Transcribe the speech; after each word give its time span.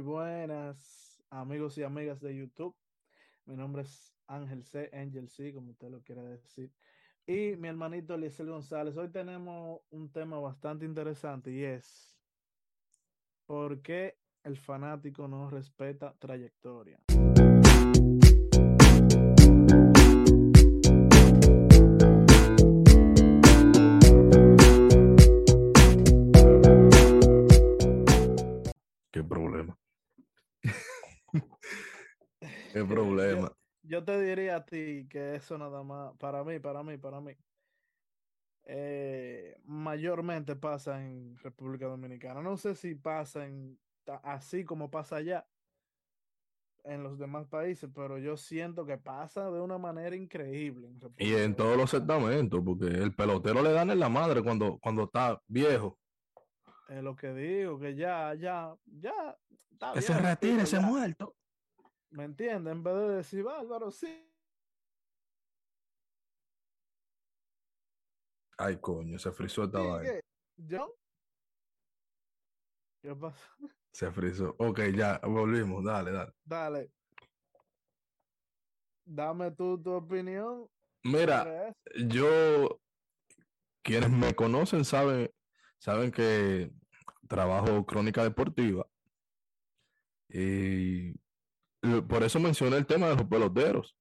buenas, 0.00 1.22
amigos 1.30 1.76
y 1.78 1.82
amigas 1.82 2.20
de 2.20 2.34
YouTube. 2.36 2.74
Mi 3.44 3.56
nombre 3.56 3.82
es 3.82 4.14
Ángel 4.26 4.64
C, 4.64 4.90
Angel 4.92 5.28
C, 5.28 5.52
como 5.52 5.72
usted 5.72 5.90
lo 5.90 6.02
quiera 6.02 6.22
decir. 6.22 6.72
Y 7.26 7.56
mi 7.56 7.68
hermanito 7.68 8.14
Eliezer 8.14 8.46
González. 8.46 8.96
Hoy 8.96 9.10
tenemos 9.10 9.80
un 9.90 10.10
tema 10.10 10.38
bastante 10.38 10.84
interesante 10.84 11.50
y 11.52 11.64
es 11.64 12.18
¿por 13.46 13.82
qué 13.82 14.18
el 14.42 14.56
fanático 14.56 15.28
no 15.28 15.50
respeta 15.50 16.14
trayectoria? 16.18 16.98
¿Qué 29.12 29.24
problema? 29.24 29.79
¿Qué 32.72 32.84
problema? 32.84 33.52
Yo, 33.82 34.04
te 34.04 34.20
diría 34.20 34.56
a 34.56 34.64
ti 34.64 35.06
que 35.08 35.36
eso 35.36 35.58
nada 35.58 35.82
más, 35.82 36.16
para 36.18 36.44
mí, 36.44 36.58
para 36.58 36.82
mí, 36.82 36.96
para 36.98 37.20
mí, 37.20 37.36
eh, 38.64 39.56
mayormente 39.64 40.54
pasa 40.56 41.02
en 41.02 41.36
República 41.38 41.86
Dominicana. 41.86 42.42
No 42.42 42.56
sé 42.56 42.74
si 42.74 42.94
pasa 42.94 43.46
en, 43.46 43.78
así 44.22 44.64
como 44.64 44.90
pasa 44.90 45.16
allá 45.16 45.46
en 46.84 47.02
los 47.02 47.18
demás 47.18 47.46
países, 47.46 47.90
pero 47.94 48.18
yo 48.18 48.36
siento 48.36 48.86
que 48.86 48.96
pasa 48.96 49.50
de 49.50 49.60
una 49.60 49.78
manera 49.78 50.16
increíble. 50.16 50.88
y 51.18 51.34
en 51.34 51.54
todos 51.54 51.76
los 51.76 51.90
segmentos, 51.90 52.62
porque 52.64 52.86
el 52.86 53.14
pelotero 53.14 53.62
le 53.62 53.72
dan 53.72 53.90
en 53.90 53.98
la 53.98 54.08
madre 54.08 54.42
cuando, 54.42 54.78
cuando 54.78 55.04
está 55.04 55.40
viejo. 55.46 55.98
Es 56.90 57.04
lo 57.04 57.14
que 57.14 57.32
digo, 57.32 57.78
que 57.78 57.94
ya, 57.94 58.34
ya, 58.34 58.76
ya. 58.84 59.38
que 59.94 60.02
se 60.02 60.12
retire 60.18 60.62
ese 60.62 60.80
muerto. 60.80 61.36
¿Me 62.10 62.24
entiendes? 62.24 62.72
En 62.72 62.82
vez 62.82 62.94
de 62.96 63.08
decir, 63.10 63.46
Álvaro, 63.46 63.92
sí. 63.92 64.28
Ay, 68.58 68.80
coño, 68.80 69.20
se 69.20 69.30
frizó 69.30 69.64
esta 69.64 69.78
vaina. 69.78 70.20
¿Yo? 70.56 70.96
¿Qué 73.00 73.14
pasa? 73.14 73.56
Se 73.92 74.10
frizó. 74.10 74.56
Ok, 74.58 74.80
ya, 74.92 75.20
volvimos. 75.22 75.84
Dale, 75.84 76.10
dale. 76.10 76.32
Dale. 76.44 76.92
Dame 79.04 79.52
tú 79.52 79.80
tu 79.80 79.92
opinión. 79.92 80.68
Mira, 81.04 81.72
yo, 82.08 82.80
quienes 83.82 84.10
me 84.10 84.34
conocen 84.34 84.84
saben, 84.84 85.30
saben 85.80 86.12
que 86.12 86.70
trabajo 87.28 87.84
crónica 87.84 88.22
deportiva. 88.22 88.86
Y 90.28 91.14
por 92.08 92.22
eso 92.22 92.38
mencioné 92.38 92.76
el 92.76 92.86
tema 92.86 93.08
de 93.08 93.16
los 93.16 93.24
peloteros. 93.24 93.96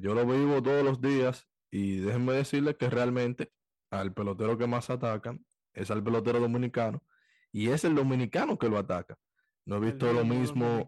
yo 0.00 0.14
lo 0.14 0.26
vivo 0.26 0.62
todos 0.62 0.82
los 0.84 1.00
días 1.00 1.46
y 1.70 1.98
déjenme 1.98 2.32
decirles 2.32 2.76
que 2.76 2.90
realmente 2.90 3.52
al 3.90 4.12
pelotero 4.12 4.58
que 4.58 4.66
más 4.66 4.90
atacan 4.90 5.44
es 5.74 5.90
al 5.90 6.02
pelotero 6.02 6.40
dominicano 6.40 7.02
y 7.52 7.68
es 7.68 7.84
el 7.84 7.94
dominicano 7.94 8.58
que 8.58 8.68
lo 8.68 8.78
ataca. 8.78 9.16
No 9.66 9.76
he 9.76 9.80
visto 9.80 10.12
lo 10.12 10.24
mismo, 10.24 10.86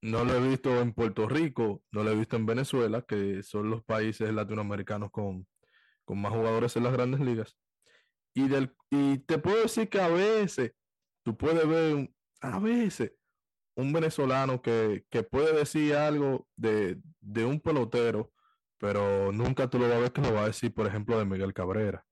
no 0.00 0.24
lo 0.24 0.34
he 0.34 0.48
visto 0.48 0.80
en 0.80 0.94
Puerto 0.94 1.28
Rico, 1.28 1.82
no 1.92 2.02
lo 2.02 2.10
he 2.10 2.16
visto 2.16 2.36
en 2.36 2.46
Venezuela, 2.46 3.02
que 3.02 3.42
son 3.42 3.68
los 3.68 3.84
países 3.84 4.32
latinoamericanos 4.32 5.10
con, 5.10 5.46
con 6.04 6.20
más 6.20 6.32
jugadores 6.32 6.74
en 6.76 6.84
las 6.84 6.94
grandes 6.94 7.20
ligas. 7.20 7.56
Y, 8.34 8.48
del, 8.48 8.74
y 8.90 9.18
te 9.18 9.38
puedo 9.38 9.62
decir 9.62 9.88
que 9.88 10.00
a 10.00 10.08
veces 10.08 10.72
tú 11.22 11.36
puedes 11.36 11.66
ver, 11.66 12.10
a 12.40 12.58
veces, 12.58 13.12
un 13.76 13.92
venezolano 13.92 14.60
que, 14.60 15.04
puede 15.30 15.52
decir 15.52 15.94
algo 15.94 16.46
de, 16.56 17.00
un 17.44 17.60
pelotero, 17.60 18.32
pero 18.78 19.32
nunca 19.32 19.68
tú 19.68 19.78
lo 19.78 19.88
vas 19.88 19.96
a 19.96 20.00
ver 20.00 20.12
que 20.12 20.20
lo 20.20 20.34
va 20.34 20.42
a 20.42 20.46
decir, 20.46 20.72
por 20.74 20.86
ejemplo, 20.86 21.18
de 21.18 21.24
Miguel 21.24 21.54
Cabrera. 21.54 22.04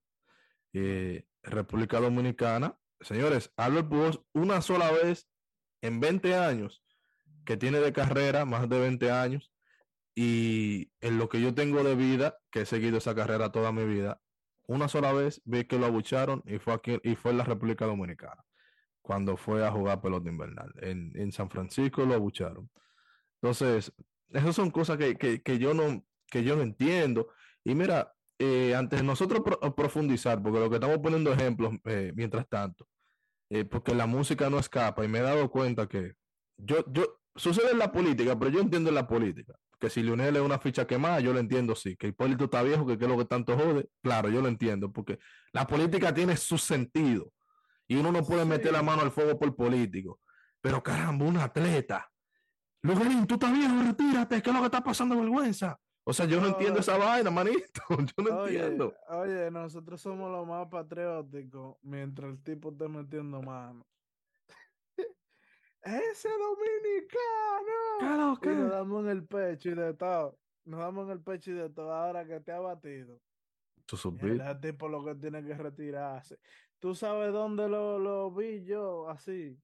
Eh, 0.72 1.26
República 1.42 2.00
Dominicana, 2.00 2.78
señores, 3.00 3.52
Albert 3.56 3.88
Pujols 3.88 4.20
una 4.32 4.62
sola 4.62 4.90
vez 4.92 5.28
en 5.82 6.00
20 6.00 6.36
años 6.36 6.82
que 7.44 7.56
tiene 7.56 7.80
de 7.80 7.92
carrera, 7.92 8.44
más 8.44 8.68
de 8.68 8.78
20 8.78 9.10
años, 9.10 9.52
y 10.14 10.92
en 11.00 11.18
lo 11.18 11.28
que 11.28 11.40
yo 11.40 11.54
tengo 11.54 11.82
de 11.82 11.96
vida, 11.96 12.38
que 12.50 12.62
he 12.62 12.66
seguido 12.66 12.98
esa 12.98 13.14
carrera 13.14 13.50
toda 13.50 13.72
mi 13.72 13.84
vida, 13.84 14.21
una 14.72 14.88
sola 14.88 15.12
vez 15.12 15.40
vi 15.44 15.64
que 15.64 15.78
lo 15.78 15.86
abucharon 15.86 16.42
y 16.46 16.58
fue 16.58 16.74
aquí 16.74 16.98
y 17.02 17.14
fue 17.14 17.32
en 17.32 17.38
la 17.38 17.44
República 17.44 17.86
Dominicana 17.86 18.42
cuando 19.02 19.36
fue 19.36 19.66
a 19.66 19.70
jugar 19.70 20.00
pelota 20.00 20.30
invernal. 20.30 20.72
En, 20.80 21.32
San 21.32 21.50
Francisco 21.50 22.06
lo 22.06 22.14
abucharon. 22.14 22.70
Entonces, 23.40 23.92
esas 24.30 24.54
son 24.54 24.70
cosas 24.70 24.96
que, 24.96 25.58
yo, 25.58 25.74
no, 25.74 26.04
que 26.30 26.44
yo 26.44 26.56
no 26.56 26.62
entiendo. 26.62 27.28
Y 27.64 27.74
mira, 27.74 28.14
eh, 28.38 28.74
antes 28.74 29.02
nosotros 29.02 29.42
profundizar, 29.76 30.40
porque 30.42 30.60
lo 30.60 30.70
que 30.70 30.76
estamos 30.76 30.98
poniendo 30.98 31.32
ejemplos 31.32 31.74
eh, 31.84 32.12
mientras 32.14 32.48
tanto, 32.48 32.86
eh, 33.50 33.64
porque 33.64 33.94
la 33.94 34.06
música 34.06 34.48
no 34.48 34.58
escapa 34.58 35.04
y 35.04 35.08
me 35.08 35.18
he 35.18 35.22
dado 35.22 35.50
cuenta 35.50 35.88
que 35.88 36.14
yo, 36.56 36.84
yo, 36.90 37.20
sucede 37.34 37.72
en 37.72 37.78
la 37.78 37.90
política, 37.92 38.38
pero 38.38 38.50
yo 38.50 38.60
entiendo 38.60 38.88
en 38.88 38.94
la 38.94 39.06
política. 39.06 39.54
Que 39.82 39.90
si 39.90 40.00
Lionel 40.00 40.36
es 40.36 40.42
una 40.42 40.60
ficha 40.60 40.86
quemada, 40.86 41.18
yo 41.18 41.32
lo 41.32 41.40
entiendo, 41.40 41.74
sí. 41.74 41.96
Que 41.96 42.06
Hipólito 42.06 42.44
está 42.44 42.62
viejo, 42.62 42.86
que, 42.86 42.92
es 42.92 43.00
lo 43.00 43.18
que 43.18 43.24
tanto 43.24 43.58
jode, 43.58 43.88
claro, 44.00 44.28
yo 44.28 44.40
lo 44.40 44.46
entiendo, 44.46 44.92
porque 44.92 45.18
la 45.52 45.66
política 45.66 46.14
tiene 46.14 46.36
su 46.36 46.56
sentido 46.56 47.32
y 47.88 47.96
uno 47.96 48.12
no 48.12 48.22
puede 48.22 48.44
meter 48.44 48.70
la 48.70 48.80
mano 48.80 49.02
al 49.02 49.10
fuego 49.10 49.36
por 49.36 49.56
político. 49.56 50.20
Pero 50.60 50.80
caramba, 50.84 51.24
un 51.24 51.36
atleta. 51.36 52.08
Lugarín, 52.82 53.26
tú 53.26 53.34
estás 53.34 53.52
viejo, 53.52 53.74
retírate, 53.82 54.40
¿qué 54.40 54.50
es 54.50 54.54
lo 54.54 54.60
que 54.62 54.66
está 54.66 54.84
pasando 54.84 55.18
vergüenza? 55.18 55.76
O 56.04 56.12
sea, 56.12 56.26
yo 56.26 56.40
no, 56.40 56.46
entiendo 56.46 56.78
esa 56.78 56.96
vaina, 56.96 57.32
manito. 57.32 57.82
Yo 58.16 58.22
no 58.22 58.44
entiendo. 58.44 58.94
Oye, 59.08 59.50
nosotros 59.50 60.00
somos 60.00 60.30
los 60.30 60.46
más 60.46 60.68
patrióticos 60.68 61.76
mientras 61.82 62.30
el 62.30 62.40
tipo 62.40 62.70
está 62.70 62.86
metiendo 62.86 63.42
mano. 63.42 63.84
Ese 65.82 66.28
dominicano. 66.28 67.72
Y 68.42 68.46
nos 68.46 68.70
damos 68.70 69.04
en 69.04 69.10
el 69.10 69.26
pecho 69.26 69.70
y 69.70 69.74
de 69.74 69.94
todo. 69.94 70.38
Nos 70.64 70.80
damos 70.80 71.06
en 71.06 71.12
el 71.12 71.20
pecho 71.20 71.50
y 71.50 71.54
de 71.54 71.70
todo 71.70 71.92
ahora 71.92 72.24
que 72.24 72.40
te 72.40 72.52
ha 72.52 72.60
batido. 72.60 73.20
Tú. 73.84 74.16
El 74.20 74.60
tipo 74.60 74.88
lo 74.88 75.04
que 75.04 75.14
tiene 75.16 75.44
que 75.44 75.54
retirarse. 75.54 76.38
¿Tú 76.78 76.94
sabes 76.94 77.32
dónde 77.32 77.68
lo, 77.68 78.30
vi 78.30 78.64
yo 78.64 79.08
así? 79.08 79.58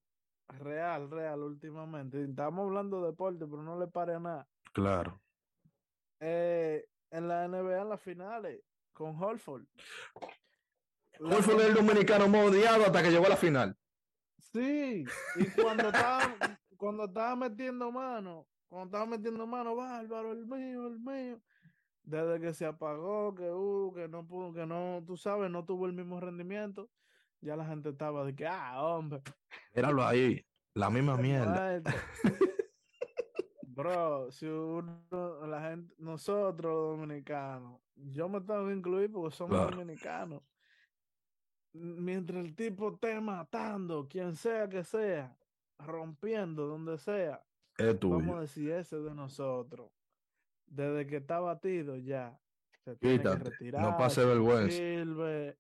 Real, 0.48 1.10
real, 1.10 1.40
últimamente. 1.42 2.22
Estamos 2.22 2.66
hablando 2.66 3.00
de 3.00 3.08
deporte, 3.08 3.46
pero 3.46 3.62
no 3.62 3.78
le 3.78 3.86
pare 3.86 4.14
a 4.14 4.20
nada. 4.20 4.48
Claro. 4.72 5.20
Eh, 6.20 6.84
en 7.10 7.28
la 7.28 7.46
NBA, 7.46 7.82
en 7.82 7.88
las 7.88 8.00
finales, 8.00 8.60
con 8.92 9.22
Holford. 9.22 9.64
Holford 11.20 11.60
es 11.60 11.66
el 11.68 11.74
dominicano 11.74 12.28
modiado 12.28 12.84
hasta 12.84 13.02
que 13.02 13.10
llegó 13.10 13.26
a 13.26 13.30
la 13.30 13.36
final. 13.36 13.76
Sí, 14.58 15.04
y 15.36 15.44
cuando 15.60 15.88
estaba, 15.88 16.36
cuando 16.76 17.04
estaba 17.04 17.36
metiendo 17.36 17.92
mano, 17.92 18.46
cuando 18.68 18.86
estaba 18.86 19.06
metiendo 19.06 19.46
mano, 19.46 19.76
bárbaro, 19.76 20.32
el 20.32 20.46
mío, 20.46 20.86
el 20.86 20.98
mío. 20.98 21.40
Desde 22.02 22.40
que 22.40 22.54
se 22.54 22.64
apagó, 22.64 23.34
que 23.34 23.50
uh, 23.50 23.92
que 23.94 24.08
no 24.08 24.26
pudo, 24.26 24.52
que 24.52 24.64
no, 24.64 25.02
tú 25.06 25.16
sabes, 25.16 25.50
no 25.50 25.64
tuvo 25.64 25.86
el 25.86 25.92
mismo 25.92 26.18
rendimiento 26.20 26.90
ya 27.40 27.56
la 27.56 27.64
gente 27.64 27.90
estaba 27.90 28.24
de 28.24 28.34
que, 28.34 28.46
ah, 28.46 28.82
hombre. 28.82 29.22
Míralo 29.74 30.04
ahí, 30.04 30.44
la 30.74 30.90
misma 30.90 31.16
mierda. 31.16 31.82
Bro, 33.62 34.32
si 34.32 34.46
uno, 34.46 35.46
la 35.46 35.62
gente, 35.62 35.94
nosotros 35.98 36.74
los 36.74 36.98
dominicanos, 36.98 37.80
yo 37.94 38.28
me 38.28 38.40
tengo 38.40 38.66
que 38.66 38.74
incluir 38.74 39.12
porque 39.12 39.36
somos 39.36 39.70
dominicanos. 39.70 40.42
Mientras 41.78 42.44
el 42.44 42.54
tipo 42.54 42.92
esté 42.92 43.20
matando, 43.20 44.06
quien 44.08 44.34
sea 44.36 44.68
que 44.68 44.84
sea, 44.84 45.36
rompiendo 45.78 46.66
donde 46.66 46.98
sea, 46.98 47.42
vamos 47.78 48.36
a 48.36 48.40
decir 48.40 48.70
ese 48.72 48.96
de 48.96 49.14
nosotros. 49.14 49.90
Desde 50.66 51.06
que 51.06 51.16
está 51.16 51.40
batido 51.40 51.96
ya, 51.96 52.38
se 52.84 52.96
tiene 52.96 53.22
que 53.22 53.34
retirar. 53.36 53.82
No 53.82 53.96
pase 53.96 54.24
vergüenza. 54.24 55.56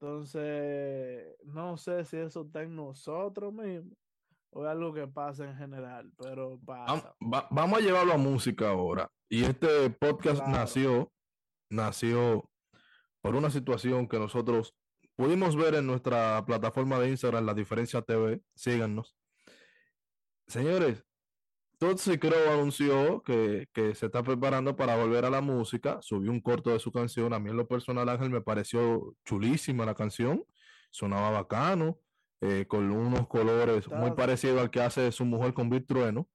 Entonces, 0.00 1.36
no 1.44 1.76
sé 1.76 2.04
si 2.04 2.16
eso 2.16 2.42
está 2.42 2.62
en 2.62 2.74
nosotros 2.74 3.52
mismos 3.52 3.96
o 4.54 4.64
es 4.64 4.70
algo 4.70 4.94
que 4.94 5.06
pasa 5.08 5.44
en 5.44 5.56
general, 5.56 6.10
pero 6.16 6.58
pasa. 6.64 7.14
vamos 7.20 7.78
a 7.78 7.82
llevarlo 7.82 8.12
a 8.12 8.18
música 8.18 8.70
ahora. 8.70 9.10
Y 9.28 9.42
este 9.42 9.90
podcast 9.90 10.46
nació, 10.46 11.12
nació 11.70 12.48
por 13.20 13.34
una 13.34 13.50
situación 13.50 14.06
que 14.06 14.18
nosotros 14.18 14.76
pudimos 15.16 15.56
ver 15.56 15.74
en 15.74 15.86
nuestra 15.86 16.44
plataforma 16.44 16.98
de 16.98 17.10
Instagram, 17.10 17.44
La 17.46 17.54
Diferencia 17.54 18.02
TV. 18.02 18.40
Síganos. 18.54 19.16
Señores, 20.46 21.04
Tootsie 21.78 22.18
Crow 22.18 22.50
anunció 22.52 23.22
que, 23.22 23.68
que, 23.72 23.94
se 23.94 24.06
está 24.06 24.22
preparando 24.22 24.76
para 24.76 24.96
volver 24.96 25.24
a 25.24 25.30
la 25.30 25.40
música. 25.40 25.98
Subió 26.02 26.30
un 26.30 26.40
corto 26.40 26.70
de 26.70 26.78
su 26.78 26.92
canción. 26.92 27.32
A 27.32 27.38
mí 27.38 27.50
en 27.50 27.56
lo 27.56 27.66
personal, 27.66 28.08
Ángel, 28.08 28.30
me 28.30 28.40
pareció 28.40 29.16
chulísima 29.24 29.86
la 29.86 29.94
canción. 29.94 30.44
Sonaba 30.90 31.30
bacano. 31.30 31.98
eh, 32.40 32.66
con 32.66 32.90
unos 32.90 33.26
colores 33.26 33.88
muy 33.88 34.10
parecidos 34.12 34.60
al 34.60 34.70
que 34.70 34.80
hace 34.80 35.10
su 35.12 35.24
mujer 35.24 35.54
con 35.54 35.70
Big 35.70 35.86
Trueno, 35.86 36.28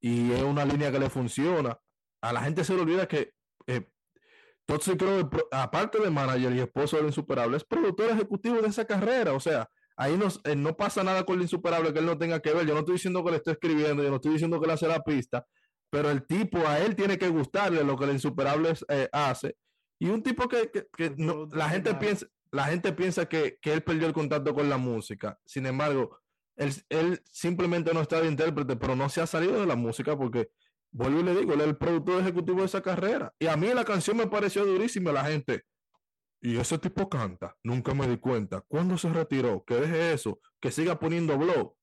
y 0.00 0.32
es 0.32 0.42
una 0.42 0.64
línea 0.64 0.90
que 0.90 0.98
le 0.98 1.08
funciona. 1.08 1.78
A 2.20 2.32
la 2.32 2.42
gente 2.42 2.64
se 2.64 2.74
le 2.74 2.82
olvida 2.82 3.06
que 3.06 3.32
eh, 3.66 3.88
Toxic 4.66 4.98
Crow, 4.98 5.30
aparte 5.52 6.00
de 6.00 6.10
manager 6.10 6.52
y 6.52 6.60
esposo 6.60 6.96
del 6.96 7.06
Insuperable, 7.06 7.56
es 7.56 7.64
productor 7.64 8.10
ejecutivo 8.10 8.60
de 8.60 8.68
esa 8.68 8.84
carrera. 8.84 9.32
O 9.32 9.40
sea, 9.40 9.70
ahí 9.96 10.16
no, 10.16 10.26
eh, 10.44 10.56
no 10.56 10.76
pasa 10.76 11.04
nada 11.04 11.24
con 11.24 11.36
el 11.36 11.42
Insuperable 11.42 11.92
que 11.92 12.00
él 12.00 12.06
no 12.06 12.18
tenga 12.18 12.40
que 12.40 12.52
ver. 12.52 12.66
Yo 12.66 12.74
no 12.74 12.80
estoy 12.80 12.94
diciendo 12.94 13.24
que 13.24 13.30
le 13.30 13.36
estoy 13.36 13.52
escribiendo, 13.52 14.02
yo 14.02 14.10
no 14.10 14.16
estoy 14.16 14.32
diciendo 14.32 14.60
que 14.60 14.66
le 14.66 14.72
hace 14.72 14.88
la 14.88 15.02
pista, 15.02 15.46
pero 15.88 16.10
el 16.10 16.26
tipo 16.26 16.58
a 16.66 16.80
él 16.80 16.96
tiene 16.96 17.16
que 17.16 17.28
gustarle 17.28 17.84
lo 17.84 17.96
que 17.96 18.04
el 18.04 18.12
Insuperable 18.12 18.74
eh, 18.88 19.08
hace. 19.12 19.56
Y 20.00 20.08
un 20.08 20.22
tipo 20.22 20.48
que, 20.48 20.88
la 21.52 21.70
gente 21.70 21.94
piensa, 21.94 22.26
la 22.50 22.64
gente 22.64 22.92
piensa 22.92 23.26
que, 23.26 23.58
que, 23.62 23.72
él 23.72 23.82
perdió 23.82 24.06
el 24.08 24.12
contacto 24.12 24.52
con 24.52 24.68
la 24.68 24.76
música. 24.78 25.38
Sin 25.44 25.64
embargo, 25.64 26.18
él, 26.56 26.74
él 26.88 27.22
simplemente 27.30 27.94
no 27.94 28.00
está 28.00 28.20
de 28.20 28.28
intérprete, 28.28 28.76
pero 28.76 28.96
no 28.96 29.08
se 29.08 29.20
ha 29.20 29.26
salido 29.26 29.60
de 29.60 29.66
la 29.66 29.76
música 29.76 30.16
porque 30.18 30.50
vuelvo 30.90 31.20
y 31.20 31.22
le 31.22 31.34
digo, 31.34 31.52
él 31.52 31.60
es 31.60 31.66
el 31.66 31.76
productor 31.76 32.20
ejecutivo 32.20 32.60
de 32.60 32.66
esa 32.66 32.82
carrera. 32.82 33.32
Y 33.38 33.46
a 33.46 33.56
mí 33.56 33.68
la 33.74 33.84
canción 33.84 34.16
me 34.16 34.26
pareció 34.26 34.64
durísima, 34.64 35.12
la 35.12 35.24
gente. 35.24 35.64
Y 36.40 36.56
ese 36.58 36.78
tipo 36.78 37.08
canta, 37.08 37.56
nunca 37.62 37.94
me 37.94 38.06
di 38.06 38.18
cuenta. 38.18 38.60
¿Cuándo 38.60 38.96
se 38.98 39.08
retiró? 39.12 39.64
Que 39.64 39.74
deje 39.76 40.12
eso, 40.12 40.38
que 40.60 40.70
siga 40.70 40.98
poniendo 40.98 41.36
blog. 41.38 41.74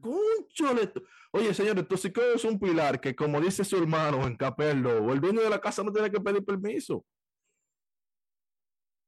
Conchole. 0.00 0.92
Oye, 1.32 1.54
señor, 1.54 1.78
entonces 1.78 2.12
que 2.12 2.34
es 2.34 2.44
un 2.44 2.58
pilar 2.58 3.00
que, 3.00 3.14
como 3.16 3.40
dice 3.40 3.64
su 3.64 3.76
hermano 3.76 4.26
en 4.26 4.36
Capello, 4.36 5.12
el 5.12 5.20
dueño 5.20 5.40
de 5.40 5.50
la 5.50 5.60
casa 5.60 5.82
no 5.82 5.92
tiene 5.92 6.10
que 6.10 6.20
pedir 6.20 6.44
permiso. 6.44 7.04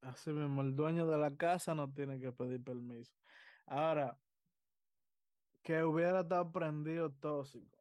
Así 0.00 0.30
mismo, 0.30 0.62
el 0.62 0.74
dueño 0.74 1.06
de 1.06 1.18
la 1.18 1.34
casa 1.34 1.74
no 1.74 1.90
tiene 1.92 2.18
que 2.20 2.32
pedir 2.32 2.62
permiso. 2.62 3.12
Ahora, 3.66 4.18
que 5.62 5.82
hubiera 5.82 6.20
estado 6.20 6.50
prendido 6.52 7.10
tóxico 7.10 7.73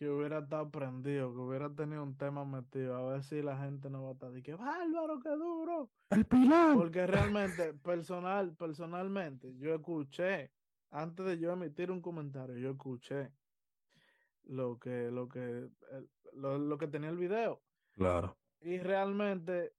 que 0.00 0.08
hubiera 0.08 0.38
estado 0.38 0.70
prendido, 0.70 1.30
que 1.30 1.40
hubiera 1.40 1.68
tenido 1.68 2.02
un 2.02 2.16
tema 2.16 2.42
metido, 2.46 2.96
a 2.96 3.12
ver 3.12 3.22
si 3.22 3.42
la 3.42 3.58
gente 3.58 3.90
no 3.90 4.02
va 4.02 4.08
a 4.08 4.12
estar 4.14 4.32
de 4.32 4.42
que 4.42 4.54
bárbaro, 4.54 5.20
qué 5.20 5.28
duro. 5.28 5.90
El 6.08 6.24
pilar. 6.24 6.74
Porque 6.74 7.06
realmente, 7.06 7.74
personal, 7.74 8.56
personalmente, 8.56 9.54
yo 9.58 9.74
escuché, 9.74 10.52
antes 10.90 11.26
de 11.26 11.38
yo 11.38 11.52
emitir 11.52 11.90
un 11.90 12.00
comentario, 12.00 12.56
yo 12.56 12.70
escuché 12.70 13.30
lo 14.44 14.78
que, 14.78 15.10
lo 15.10 15.28
que, 15.28 15.68
lo, 16.32 16.78
que 16.78 16.88
tenía 16.88 17.10
el 17.10 17.18
video. 17.18 17.60
Claro. 17.92 18.38
Y 18.62 18.78
realmente, 18.78 19.74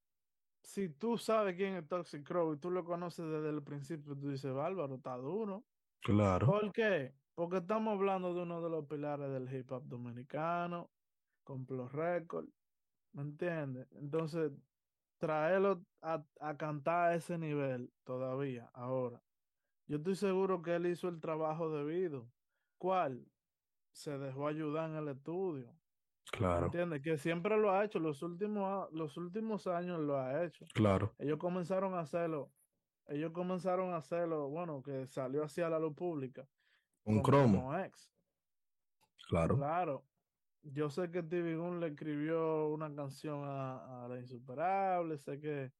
si 0.62 0.89
tú 0.89 1.17
sabes 1.17 1.56
quién 1.56 1.77
es 1.77 1.88
Toxic 1.88 2.24
Crow 2.24 2.53
y 2.53 2.59
tú 2.59 2.69
lo 2.69 2.85
conoces 2.85 3.25
desde 3.25 3.50
el 3.50 3.63
principio, 3.63 4.15
tú 4.15 4.29
dices, 4.29 4.53
bárbaro, 4.53 4.94
está 4.97 5.17
duro. 5.17 5.65
Claro. 6.01 6.45
¿Por 6.45 6.71
qué? 6.71 7.12
Porque 7.41 7.57
estamos 7.57 7.95
hablando 7.95 8.35
de 8.35 8.43
uno 8.43 8.61
de 8.61 8.69
los 8.69 8.85
pilares 8.85 9.31
del 9.31 9.51
hip 9.51 9.71
hop 9.71 9.81
dominicano, 9.88 10.91
con 11.43 11.65
Plus 11.65 11.91
Record, 11.91 12.45
¿me 13.13 13.23
entiendes? 13.23 13.88
Entonces, 13.93 14.51
traerlo 15.17 15.81
a, 16.03 16.23
cantar 16.55 17.07
a 17.07 17.15
ese 17.15 17.39
nivel 17.39 17.91
todavía, 18.03 18.69
ahora. 18.75 19.23
Yo 19.88 19.97
estoy 19.97 20.13
seguro 20.13 20.61
que 20.61 20.75
él 20.75 20.85
hizo 20.85 21.07
el 21.07 21.19
trabajo 21.19 21.71
debido. 21.71 22.29
¿Cuál? 22.77 23.25
Se 23.91 24.19
dejó 24.19 24.47
ayudar 24.47 24.91
en 24.91 24.97
el 24.97 25.07
estudio. 25.07 25.75
Claro. 26.31 26.67
¿Entiendes? 26.67 27.01
Que 27.01 27.17
siempre 27.17 27.57
lo 27.57 27.71
ha 27.71 27.83
hecho, 27.83 27.97
los 27.97 28.21
últimos, 28.21 28.88
los 28.93 29.17
últimos 29.17 29.65
años 29.65 29.99
lo 29.99 30.19
ha 30.19 30.43
hecho. 30.43 30.67
Claro. 30.75 31.15
Ellos 31.17 31.39
comenzaron 31.39 31.95
a 31.95 32.01
hacerlo, 32.01 32.51
ellos 33.07 33.31
comenzaron 33.31 33.95
a 33.95 33.97
hacerlo, 33.97 34.47
bueno, 34.47 34.83
que 34.83 35.07
salió 35.07 35.43
hacia 35.43 35.69
la 35.69 35.79
luz 35.79 35.95
pública 35.95 36.47
un 37.06 37.21
cromo. 37.21 37.71
Claro. 39.27 39.57
Claro. 39.57 40.03
Yo 40.63 40.89
sé 40.89 41.09
que 41.09 41.24
TV 41.24 41.56
Gun 41.56 41.80
le 41.80 41.88
escribió 41.88 42.68
una 42.68 42.94
canción 42.94 43.42
a, 43.44 44.07
La 44.09 44.19
Insuperable, 44.19 45.18
sé 45.18 45.39
que, 45.39 45.71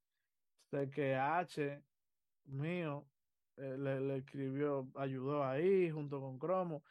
sé 0.72 0.90
que 0.90 1.16
H 1.16 1.84
mío 2.46 3.06
eh, 3.58 3.78
le, 3.78 4.18
escribió, 4.18 4.88
ayudó 4.96 5.44
ahí 5.44 5.92
junto 5.92 6.20
con 6.20 6.40
Cromo. 6.40 6.84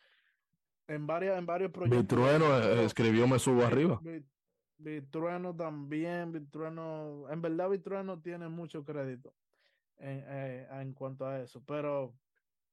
En, 0.87 1.07
varias, 1.07 1.39
en 1.39 1.47
varios 1.47 1.71
proyectos. 1.73 2.01
Vitrueno 2.01 2.59
eh, 2.59 2.85
escribió 2.85 3.27
Me 3.27 3.39
Subo 3.39 3.65
Arriba. 3.65 4.01
Vitrueno 4.79 5.55
también, 5.55 6.33
Vitrueno, 6.33 7.29
en 7.29 7.43
verdad 7.43 7.71
Vitrueno 7.71 8.21
tiene 8.21 8.49
mucho 8.49 8.85
crédito 8.85 9.35
en, 9.99 10.25
eh, 10.27 10.69
en 10.71 10.95
cuanto 10.95 11.27
a 11.27 11.41
eso, 11.41 11.63
pero 11.67 12.15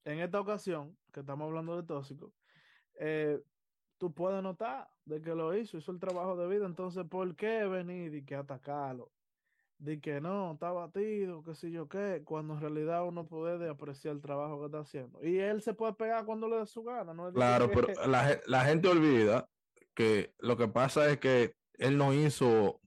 en 0.07 0.19
esta 0.19 0.39
ocasión, 0.39 0.98
que 1.12 1.19
estamos 1.19 1.48
hablando 1.48 1.75
de 1.75 1.83
tóxico, 1.86 2.31
eh, 2.98 3.42
tú 3.98 4.13
puedes 4.13 4.42
notar 4.42 4.88
de 5.04 5.21
que 5.21 5.36
lo 5.36 5.56
hizo, 5.56 5.77
hizo 5.77 5.92
el 5.92 6.00
trabajo 6.00 6.38
de 6.38 6.48
vida, 6.48 6.65
entonces, 6.65 7.04
¿por 7.09 7.36
qué 7.36 7.65
venir 7.65 8.15
y 8.15 8.24
que 8.24 8.36
atacarlo? 8.36 9.12
De 9.77 10.00
que 10.00 10.21
no, 10.21 10.54
está 10.54 10.71
batido, 10.71 11.44
qué 11.44 11.54
sé 11.56 11.71
yo 11.71 11.89
qué, 11.89 12.21
cuando 12.24 12.54
en 12.54 12.62
realidad 12.62 13.06
uno 13.06 13.27
puede 13.27 13.69
apreciar 13.69 14.15
el 14.15 14.21
trabajo 14.21 14.59
que 14.59 14.65
está 14.68 14.80
haciendo. 14.80 15.24
Y 15.24 15.39
él 15.39 15.62
se 15.62 15.74
puede 15.74 15.94
pegar 15.94 16.25
cuando 16.25 16.48
le 16.48 16.56
dé 16.56 16.65
su 16.68 16.83
gana, 16.83 17.13
¿no? 17.13 17.31
claro, 17.33 17.69
pero 17.74 17.89
la, 18.07 18.65
gente 18.65 18.88
olvida 18.88 19.50
que 19.94 20.33
lo 20.39 20.56
que 20.56 20.69
pasa 20.69 21.09
es 21.09 21.18
que 21.19 21.54
él 21.74 21.98
no 21.98 22.13
hizo 22.13 22.80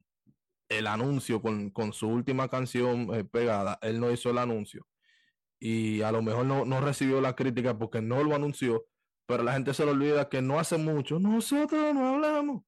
el 0.70 0.87
anuncio 0.87 1.43
con, 1.43 1.93
su 1.93 2.08
última 2.08 2.49
canción 2.49 3.14
eh, 3.14 3.25
pegada, 3.25 3.78
él 3.82 4.00
no 4.00 4.11
hizo 4.11 4.31
el 4.31 4.38
anuncio 4.38 4.87
y 5.60 6.00
a 6.00 6.10
lo 6.10 6.22
mejor 6.22 6.46
no, 6.46 6.64
no 6.64 6.80
recibió 6.80 7.20
la 7.20 7.36
crítica 7.36 7.76
porque 7.76 8.00
no 8.00 8.24
lo 8.24 8.34
anunció, 8.34 8.86
pero 9.26 9.42
la 9.42 9.52
gente 9.52 9.74
se 9.74 9.84
le 9.84 9.92
olvida 9.92 10.28
que 10.28 10.40
no 10.40 10.58
hace 10.58 10.78
mucho, 10.78 11.20
nosotros 11.20 11.94
no 11.94 12.14
hablamos. 12.14 12.62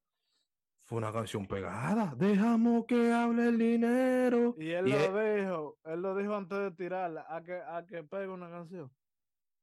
Fue 0.84 0.98
una 0.98 1.12
canción 1.12 1.46
pegada, 1.46 2.14
dejamos 2.16 2.84
que 2.86 3.10
hable 3.10 3.48
el 3.48 3.58
dinero. 3.58 4.54
Y 4.58 4.70
él 4.70 4.90
lo 4.90 5.24
dijo, 5.24 5.78
él 5.84 6.02
lo 6.02 6.14
dijo 6.14 6.34
antes 6.36 6.58
de 6.58 6.70
tirarla, 6.72 7.24
a 7.28 7.42
que, 7.42 7.54
a 7.54 7.86
que 7.86 8.04
pegue 8.04 8.28
una 8.28 8.50
canción. 8.50 8.92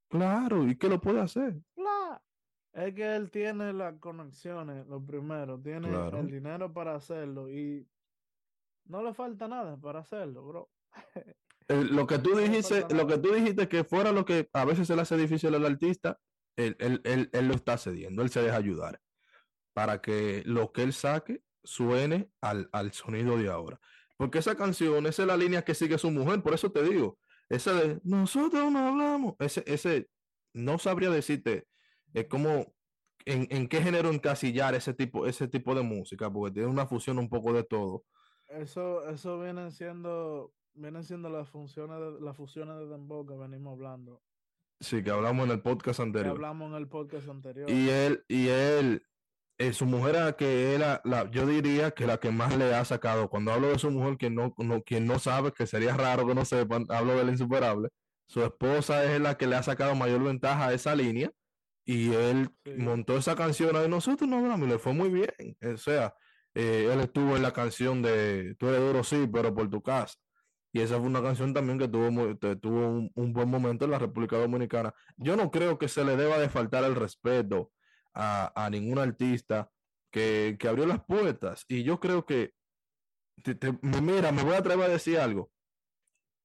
Claro, 0.09 0.67
¿y 0.67 0.75
qué 0.75 0.89
lo 0.89 0.99
puede 0.99 1.21
hacer? 1.21 1.55
Claro. 1.75 2.21
Es 2.73 2.93
que 2.95 3.15
él 3.15 3.29
tiene 3.29 3.73
las 3.73 3.99
conexiones, 3.99 4.87
lo 4.87 5.03
primero, 5.05 5.59
tiene 5.59 5.89
el 6.17 6.31
dinero 6.31 6.71
para 6.71 6.95
hacerlo 6.95 7.49
y 7.49 7.87
no 8.85 9.03
le 9.03 9.13
falta 9.13 9.47
nada 9.47 9.77
para 9.77 9.99
hacerlo, 9.99 10.45
bro. 10.45 10.69
lo 11.69 12.07
que 12.07 12.17
tú 12.17 12.35
dijiste, 12.35 12.85
lo 12.93 13.05
que 13.07 13.17
tú 13.19 13.31
dijiste 13.31 13.67
que 13.67 13.83
fuera 13.83 14.11
lo 14.11 14.25
que 14.25 14.49
a 14.53 14.65
veces 14.65 14.88
se 14.88 14.95
le 14.95 15.03
hace 15.03 15.17
difícil 15.17 15.53
al 15.53 15.65
artista, 15.65 16.17
él, 16.55 16.75
él, 16.79 17.29
él, 17.31 17.47
lo 17.47 17.53
está 17.53 17.77
cediendo, 17.77 18.21
él 18.21 18.29
se 18.29 18.41
deja 18.41 18.57
ayudar 18.57 18.99
para 19.73 20.01
que 20.01 20.43
lo 20.45 20.71
que 20.71 20.83
él 20.83 20.93
saque 20.93 21.41
suene 21.63 22.29
al, 22.41 22.69
al, 22.73 22.91
sonido 22.91 23.38
de 23.38 23.49
ahora. 23.49 23.79
Porque 24.17 24.39
esa 24.39 24.55
canción, 24.55 25.05
esa 25.05 25.21
es 25.21 25.27
la 25.27 25.38
línea 25.38 25.63
que 25.63 25.75
sigue 25.75 25.97
su 25.97 26.11
mujer, 26.11 26.41
por 26.41 26.53
eso 26.53 26.71
te 26.71 26.83
digo, 26.83 27.17
esa 27.47 27.73
de 27.73 27.99
nosotros 28.03 28.71
no 28.71 28.89
hablamos, 28.89 29.35
ese, 29.39 29.63
ese 29.67 30.09
no 30.53 30.79
sabría 30.79 31.09
decirte 31.09 31.67
es 32.13 32.25
como 32.27 32.73
en, 33.25 33.47
en, 33.51 33.67
qué 33.67 33.81
género 33.81 34.09
encasillar 34.09 34.73
ese 34.73 34.93
tipo, 34.93 35.27
ese 35.27 35.47
tipo 35.47 35.75
de 35.75 35.83
música, 35.83 36.31
porque 36.31 36.55
tiene 36.55 36.69
una 36.69 36.88
fusión 36.88 37.19
un 37.19 37.29
poco 37.29 37.53
de 37.53 37.63
todo. 37.63 38.03
Eso, 38.47 39.07
eso 39.07 39.39
viene 39.39 39.71
siendo 39.71 40.51
vienen 40.79 41.03
siendo 41.03 41.29
las 41.29 41.50
funciones 41.50 42.00
de, 42.00 42.21
las 42.21 42.36
fusiones 42.36 42.77
de 42.77 42.88
Dembow 42.88 43.25
que 43.25 43.36
venimos 43.36 43.74
hablando. 43.74 44.21
Sí, 44.79 45.03
que 45.03 45.12
hablamos 45.12 45.45
en 45.45 45.51
el 45.51 45.62
podcast 45.62 46.00
anterior. 46.00 46.31
hablamos 46.31 46.69
en 46.69 46.75
el 46.75 46.88
podcast 46.88 47.27
anterior. 47.27 47.69
Y 47.69 47.89
él, 47.89 48.24
y 48.29 48.48
él, 48.48 49.03
eh, 49.57 49.74
su 49.74 49.86
mujer 49.86 50.15
era 50.15 50.33
que 50.33 50.74
era 50.74 51.01
la, 51.03 51.29
yo 51.31 51.45
diría 51.45 51.91
que 51.91 52.07
la 52.07 52.17
que 52.17 52.31
más 52.31 52.57
le 52.57 52.74
ha 52.74 52.86
sacado. 52.86 53.29
Cuando 53.29 53.51
hablo 53.51 53.67
de 53.67 53.77
su 53.77 53.91
mujer, 53.91 54.17
quien 54.17 54.36
no, 54.36 54.53
no, 54.57 54.81
quien 54.81 55.05
no 55.05 55.19
sabe, 55.19 55.51
que 55.51 55.67
sería 55.67 55.98
raro 55.98 56.25
que 56.25 56.33
no 56.33 56.45
sepan, 56.45 56.86
hablo 56.89 57.17
del 57.17 57.29
insuperable. 57.29 57.89
Su 58.27 58.41
esposa 58.43 59.03
es 59.03 59.19
la 59.19 59.38
que 59.38 59.48
le 59.48 59.57
ha 59.57 59.63
sacado 59.63 59.95
mayor 59.95 60.24
ventaja 60.24 60.67
a 60.67 60.74
esa 60.74 60.95
línea. 60.95 61.29
Y 61.86 62.13
él 62.13 62.50
montó 62.77 63.17
esa 63.17 63.36
canción 63.36 63.75
ahí. 63.75 63.89
Nosotros 63.89 64.29
no 64.29 64.38
hablamos 64.38 64.67
y 64.67 64.71
le 64.71 64.79
fue 64.79 64.93
muy 64.93 65.09
bien. 65.09 65.57
O 65.62 65.77
sea, 65.77 66.13
eh, 66.53 66.88
él 66.93 67.00
estuvo 67.00 67.36
en 67.36 67.41
la 67.41 67.51
canción 67.51 68.01
de 68.03 68.55
Tú 68.59 68.67
eres 68.67 68.79
duro, 68.79 69.03
sí, 69.03 69.27
pero 69.31 69.53
por 69.53 69.69
tu 69.69 69.81
casa. 69.81 70.15
Y 70.71 70.81
esa 70.81 70.97
fue 70.97 71.07
una 71.07 71.21
canción 71.21 71.53
también 71.53 71.79
que 71.79 71.88
tuvo, 71.88 72.35
tuvo 72.57 73.09
un, 73.13 73.33
buen 73.33 73.49
momento 73.49 73.85
en 73.85 73.91
la 73.91 73.99
República 73.99 74.38
Dominicana. 74.38 74.93
Yo 75.17 75.35
no 75.35 75.49
creo 75.49 75.79
que 75.79 75.88
se 75.88 76.03
le 76.03 76.15
deba 76.15 76.38
de 76.38 76.49
faltar 76.49 76.83
el 76.83 76.95
respeto 76.95 77.71
a, 78.13 78.69
ningún 78.71 78.99
artista 78.99 79.71
que, 80.11 80.57
abrió 80.69 80.85
las 80.85 81.03
puertas. 81.03 81.65
Y 81.67 81.83
yo 81.83 81.99
creo 81.99 82.25
que, 82.25 82.53
mira, 83.81 84.31
me 84.31 84.43
voy 84.43 84.53
a 84.53 84.59
atrever 84.59 84.89
a 84.89 84.93
decir 84.93 85.17
algo. 85.17 85.51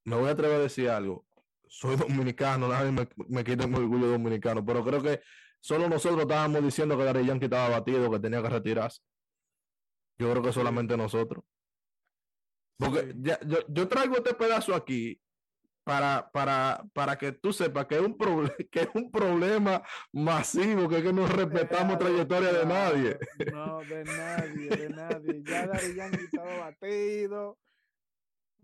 Me 0.04 0.16
voy 0.16 0.28
a 0.28 0.32
atrever 0.32 0.56
a 0.56 0.62
decir 0.62 0.88
algo. 0.88 1.26
Soy 1.68 1.96
dominicano, 1.96 2.68
nadie 2.68 2.92
me, 2.92 3.08
me 3.28 3.44
quita 3.44 3.66
mi 3.66 3.76
orgullo 3.76 4.06
dominicano, 4.06 4.64
pero 4.64 4.84
creo 4.84 5.02
que 5.02 5.20
solo 5.60 5.88
nosotros 5.88 6.22
estábamos 6.22 6.62
diciendo 6.62 6.96
que 6.96 7.04
Gary 7.04 7.26
Yankee 7.26 7.46
estaba 7.46 7.68
batido, 7.68 8.10
que 8.10 8.20
tenía 8.20 8.42
que 8.42 8.48
retirarse. 8.48 9.02
Yo 10.16 10.30
creo 10.30 10.42
que 10.42 10.52
solamente 10.52 10.96
nosotros. 10.96 11.44
Porque 12.76 13.14
ya, 13.18 13.38
yo, 13.46 13.58
yo, 13.68 13.88
traigo 13.88 14.16
este 14.16 14.34
pedazo 14.34 14.74
aquí 14.74 15.20
para, 15.84 16.30
para, 16.32 16.84
para 16.92 17.16
que 17.16 17.32
tú 17.32 17.52
sepas 17.52 17.86
que 17.86 17.96
es 17.96 18.00
un, 18.00 18.16
que 18.70 18.80
es 18.80 18.88
un 18.94 19.10
problema 19.10 19.82
masivo, 20.12 20.88
que, 20.88 21.02
que 21.02 21.12
no 21.12 21.26
respetamos 21.26 21.98
trayectoria 21.98 22.52
de 22.52 22.66
nadie. 22.66 23.18
No, 23.52 23.80
de 23.80 24.04
nadie, 24.04 24.68
de 24.70 24.88
nadie. 24.88 25.42
Ya 25.44 25.66
Dari 25.66 25.94
Yankee 25.94 26.24
estaba 26.24 26.58
batido. 26.58 27.58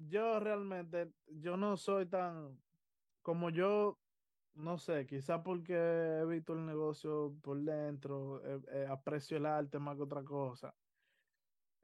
Yo 0.09 0.41
realmente, 0.41 1.13
yo 1.27 1.59
no 1.59 1.77
soy 1.77 2.07
tan, 2.07 2.59
como 3.23 3.51
yo, 3.51 3.99
no 4.55 4.79
sé, 4.79 5.07
quizá 5.07 5.43
porque 5.43 5.75
he 5.75 6.25
visto 6.25 6.55
el 6.55 6.65
negocio 6.65 7.35
por 7.43 7.59
dentro, 7.59 8.43
eh, 8.45 8.61
eh, 8.73 8.87
aprecio 8.89 9.37
el 9.37 9.45
arte 9.45 9.79
más 9.79 9.97
que 9.97 10.03
otra 10.03 10.25
cosa. 10.25 10.75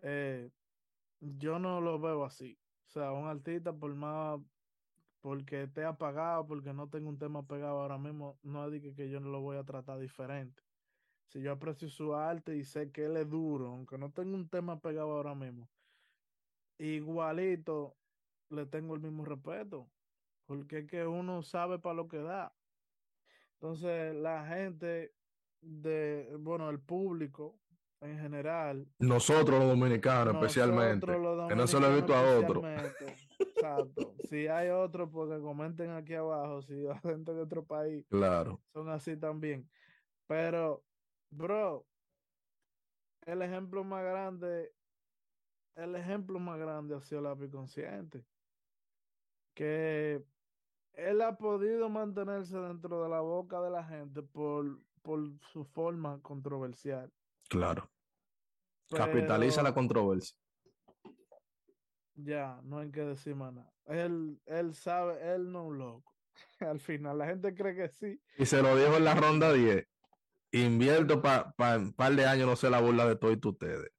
Eh, 0.01 0.51
yo 1.21 1.59
no 1.59 1.81
lo 1.81 1.99
veo 1.99 2.25
así. 2.25 2.59
O 2.87 2.91
sea, 2.91 3.13
un 3.13 3.27
artista, 3.27 3.73
por 3.73 3.95
más 3.95 4.41
porque 5.27 5.65
esté 5.65 5.85
apagado, 5.85 6.47
porque 6.47 6.73
no 6.73 6.89
tengo 6.89 7.09
un 7.09 7.19
tema 7.19 7.45
pegado 7.45 7.81
ahora 7.81 7.99
mismo, 7.99 8.39
no 8.45 8.71
digo 8.71 8.95
que 8.95 9.11
yo 9.11 9.19
no 9.19 9.29
lo 9.29 9.41
voy 9.41 9.57
a 9.57 9.65
tratar 9.65 9.99
diferente. 9.99 10.63
Si 11.27 11.41
yo 11.41 11.51
aprecio 11.51 11.89
su 11.89 12.15
arte 12.15 12.57
y 12.57 12.63
sé 12.63 12.93
que 12.93 13.07
él 13.07 13.17
es 13.17 13.29
duro, 13.29 13.71
aunque 13.71 13.99
no 13.99 14.13
tengo 14.13 14.37
un 14.37 14.49
tema 14.49 14.79
pegado 14.79 15.11
ahora 15.11 15.35
mismo, 15.35 15.69
igualito 16.79 17.97
le 18.51 18.67
tengo 18.67 18.95
el 18.95 19.01
mismo 19.01 19.25
respeto, 19.25 19.91
porque 20.45 20.79
es 20.79 20.87
que 20.87 21.05
uno 21.05 21.43
sabe 21.43 21.81
para 21.81 21.97
lo 21.97 22.07
que 22.07 22.19
da. 22.19 22.55
Entonces, 23.55 24.15
la 24.15 24.47
gente 24.47 25.13
de, 25.61 26.37
bueno, 26.39 26.71
el 26.71 26.79
público 26.79 27.59
en 28.01 28.19
general. 28.19 28.87
Nosotros 28.99 29.59
los 29.59 29.69
dominicanos, 29.69 30.35
especialmente. 30.35 31.07
que 31.07 31.57
no 31.57 31.67
se 31.67 31.81
lo 31.81 31.87
he 31.89 31.95
visto 31.97 32.15
a 32.15 32.39
otro. 32.39 32.63
Exacto. 33.39 34.15
Si 34.29 34.47
hay 34.47 34.69
otro, 34.69 35.11
porque 35.11 35.41
comenten 35.41 35.91
aquí 35.91 36.15
abajo. 36.15 36.63
Si 36.63 36.73
hay 36.87 36.99
gente 37.01 37.33
de 37.33 37.41
otro 37.43 37.65
país, 37.65 38.07
claro. 38.09 38.61
son 38.73 38.89
así 38.91 39.17
también. 39.17 39.69
Pero, 40.27 40.85
bro, 41.31 41.87
el 43.27 43.43
ejemplo 43.43 43.85
más 43.85 44.05
grande, 44.05 44.73
el 45.77 45.95
ejemplo 45.95 46.39
más 46.39 46.59
grande 46.59 46.95
ha 46.95 47.01
sido 47.01 47.23
la 47.23 47.37
consciente. 47.51 48.25
Que 49.55 50.23
él 50.93 51.21
ha 51.23 51.37
podido 51.37 51.89
mantenerse 51.89 52.59
dentro 52.59 53.03
de 53.03 53.09
la 53.09 53.21
boca 53.21 53.61
de 53.61 53.71
la 53.71 53.85
gente 53.85 54.23
por, 54.23 54.79
por 55.03 55.21
su 55.53 55.65
forma 55.65 56.21
controversial. 56.23 57.11
Claro. 57.49 57.91
Capitaliza 58.91 59.63
la 59.63 59.75
controversia. 59.75 60.37
Ya, 62.15 62.61
no 62.65 62.79
hay 62.79 62.91
que 62.91 63.03
decir 63.03 63.35
más 63.35 63.53
nada. 63.53 63.71
Él, 63.87 64.41
él 64.47 64.75
sabe, 64.75 65.35
él 65.35 65.51
no 65.51 65.61
es 65.61 65.67
un 65.69 65.79
loco. 65.79 66.15
Al 66.61 66.81
final, 66.81 67.19
la 67.19 67.27
gente 67.27 67.55
cree 67.55 67.77
que 67.77 67.89
sí. 67.89 68.21
Y 68.39 68.47
se 68.47 68.63
lo 68.63 68.77
dijo 68.77 68.97
en 68.97 69.05
la 69.05 69.15
ronda 69.15 69.53
10. 69.53 69.87
Invierto 70.53 71.21
para 71.21 71.51
pa, 71.53 71.77
un 71.77 71.93
par 71.93 72.15
de 72.15 72.25
años, 72.25 72.47
no 72.47 72.57
se 72.57 72.71
la 72.71 72.81
burla 72.81 73.07
de 73.07 73.17
todos 73.17 73.39
ustedes. 73.45 73.91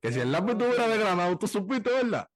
Que 0.00 0.12
si 0.12 0.20
el 0.20 0.32
lápiz 0.32 0.56
tuviera 0.56 0.88
de 0.88 0.98
granado, 0.98 1.38
tú 1.38 1.46
supiste, 1.46 1.90
¿verdad? 1.90 2.28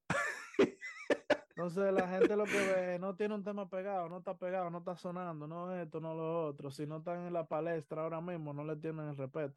Entonces 1.56 1.92
la 1.92 2.06
gente 2.06 2.36
lo 2.36 2.44
que 2.44 2.58
ve, 2.58 2.98
no 2.98 3.16
tiene 3.16 3.34
un 3.34 3.42
tema 3.42 3.68
pegado, 3.68 4.08
no 4.08 4.18
está 4.18 4.36
pegado, 4.36 4.68
no 4.70 4.78
está 4.78 4.94
sonando, 4.94 5.46
no 5.46 5.74
esto, 5.74 6.00
no 6.00 6.14
lo 6.14 6.46
otro. 6.46 6.70
Si 6.70 6.86
no 6.86 6.98
están 6.98 7.26
en 7.26 7.32
la 7.32 7.46
palestra 7.46 8.02
ahora 8.02 8.20
mismo, 8.20 8.52
no 8.52 8.62
le 8.62 8.76
tienen 8.76 9.08
el 9.08 9.16
respeto. 9.16 9.56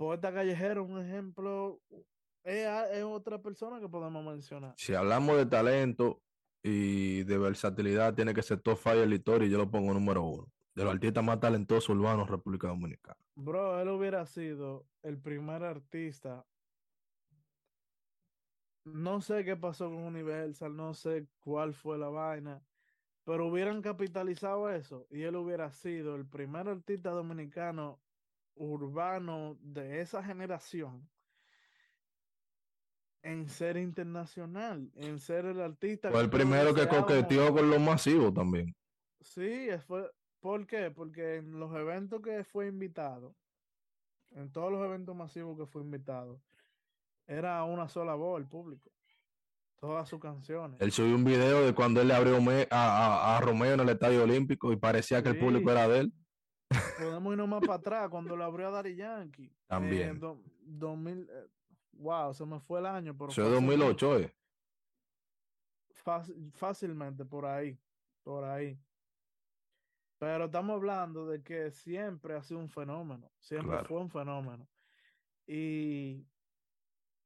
Poeta 0.00 0.32
Callejero, 0.32 0.82
un 0.82 0.98
ejemplo, 0.98 1.78
es, 2.42 3.04
otra 3.04 3.42
persona 3.42 3.80
que 3.80 3.86
podemos 3.90 4.24
mencionar. 4.24 4.72
Si 4.78 4.94
hablamos 4.94 5.36
de 5.36 5.44
talento 5.44 6.22
y 6.62 7.22
de 7.24 7.36
versatilidad, 7.36 8.14
tiene 8.14 8.32
que 8.32 8.42
ser 8.42 8.62
Top 8.62 8.78
Fire 8.78 9.06
Litori 9.06 9.44
y 9.44 9.50
yo 9.50 9.58
lo 9.58 9.70
pongo 9.70 9.92
número 9.92 10.22
uno. 10.22 10.50
De 10.74 10.84
los 10.84 10.94
artistas 10.94 11.22
más 11.22 11.38
talentosos 11.38 11.90
urbanos 11.90 12.30
República 12.30 12.68
Dominicana. 12.68 13.20
Bro, 13.34 13.78
él 13.78 13.90
hubiera 13.90 14.24
sido 14.24 14.86
el 15.02 15.18
primer 15.18 15.64
artista. 15.64 16.46
No 18.86 19.20
sé 19.20 19.44
qué 19.44 19.54
pasó 19.54 19.90
con 19.90 20.04
Universal, 20.04 20.74
no 20.74 20.94
sé 20.94 21.26
cuál 21.40 21.74
fue 21.74 21.98
la 21.98 22.08
vaina, 22.08 22.62
pero 23.24 23.48
hubieran 23.48 23.82
capitalizado 23.82 24.70
eso 24.70 25.06
y 25.10 25.24
él 25.24 25.36
hubiera 25.36 25.70
sido 25.72 26.16
el 26.16 26.24
primer 26.24 26.68
artista 26.68 27.10
dominicano 27.10 28.00
urbano 28.54 29.56
de 29.60 30.00
esa 30.00 30.22
generación 30.22 31.08
en 33.22 33.48
ser 33.48 33.76
internacional, 33.76 34.90
en 34.94 35.18
ser 35.18 35.46
el 35.46 35.60
artista. 35.60 36.10
Fue 36.10 36.22
el 36.22 36.30
primero 36.30 36.74
que 36.74 36.88
coqueteó 36.88 37.52
con 37.52 37.70
lo 37.70 37.78
masivo 37.78 38.32
también. 38.32 38.74
Sí, 39.20 39.68
fue, 39.86 40.10
¿por 40.40 40.66
qué? 40.66 40.90
Porque 40.90 41.36
en 41.36 41.58
los 41.58 41.74
eventos 41.74 42.22
que 42.22 42.44
fue 42.44 42.66
invitado, 42.68 43.34
en 44.30 44.50
todos 44.50 44.72
los 44.72 44.82
eventos 44.84 45.14
masivos 45.14 45.58
que 45.58 45.66
fue 45.66 45.82
invitado, 45.82 46.40
era 47.26 47.62
una 47.64 47.88
sola 47.88 48.14
voz 48.14 48.40
el 48.40 48.46
público. 48.46 48.90
Todas 49.78 50.08
sus 50.08 50.20
canciones. 50.20 50.78
Él 50.80 50.92
subió 50.92 51.14
un 51.14 51.24
video 51.24 51.64
de 51.64 51.74
cuando 51.74 52.02
él 52.02 52.08
le 52.08 52.14
abrió 52.14 52.38
a, 52.70 53.36
a, 53.36 53.40
Romeo 53.40 53.74
en 53.74 53.80
el 53.80 53.88
Estadio 53.88 54.24
Olímpico 54.24 54.72
y 54.72 54.76
parecía 54.76 55.22
que 55.22 55.30
el 55.30 55.38
público 55.38 55.70
era 55.70 55.88
de 55.88 56.00
él. 56.00 56.12
Podemos 57.00 57.32
irnos 57.32 57.48
más 57.48 57.60
para 57.60 57.74
atrás, 57.74 58.08
cuando 58.10 58.36
lo 58.36 58.44
abrió 58.44 58.68
a 58.68 58.70
Dari 58.70 58.94
Yankee. 58.94 59.52
También. 59.66 60.20
2000, 60.62 61.28
eh, 61.30 61.48
wow, 61.92 62.32
se 62.34 62.44
me 62.44 62.60
fue 62.60 62.80
el 62.80 62.86
año. 62.86 63.16
Pero 63.16 63.30
Eso 63.30 63.44
es 63.44 63.50
2008, 63.52 64.18
¿eh? 64.18 64.34
fácilmente 66.54 67.24
por 67.24 67.44
ahí, 67.44 67.78
por 68.22 68.44
ahí. 68.44 68.78
Pero 70.18 70.46
estamos 70.46 70.76
hablando 70.76 71.26
de 71.26 71.42
que 71.42 71.70
siempre 71.70 72.34
ha 72.34 72.42
sido 72.42 72.60
un 72.60 72.68
fenómeno, 72.68 73.30
siempre 73.38 73.82
fue 73.84 74.00
un 74.00 74.10
fenómeno. 74.10 74.68
Y 75.46 76.26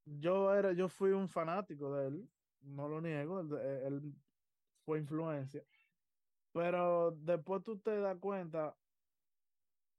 yo 0.04 0.54
era, 0.54 0.73
yo 0.73 0.88
fui 0.88 1.11
un 1.11 1.28
fanático 1.28 1.95
de 1.95 2.09
él, 2.09 2.28
no 2.62 2.88
lo 2.88 3.00
niego, 3.00 3.40
él 3.40 4.14
fue 4.85 4.99
influencia. 4.99 5.64
Pero 6.52 7.11
después 7.11 7.64
tú 7.64 7.78
te 7.78 7.99
das 7.99 8.16
cuenta 8.19 8.76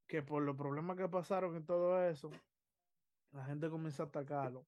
que 0.07 0.21
por 0.21 0.43
los 0.43 0.55
problemas 0.55 0.97
que 0.97 1.07
pasaron 1.07 1.57
y 1.57 1.61
todo 1.61 2.03
eso, 2.03 2.31
la 3.31 3.45
gente 3.45 3.69
comienza 3.69 4.03
a 4.03 4.05
atacarlo. 4.07 4.65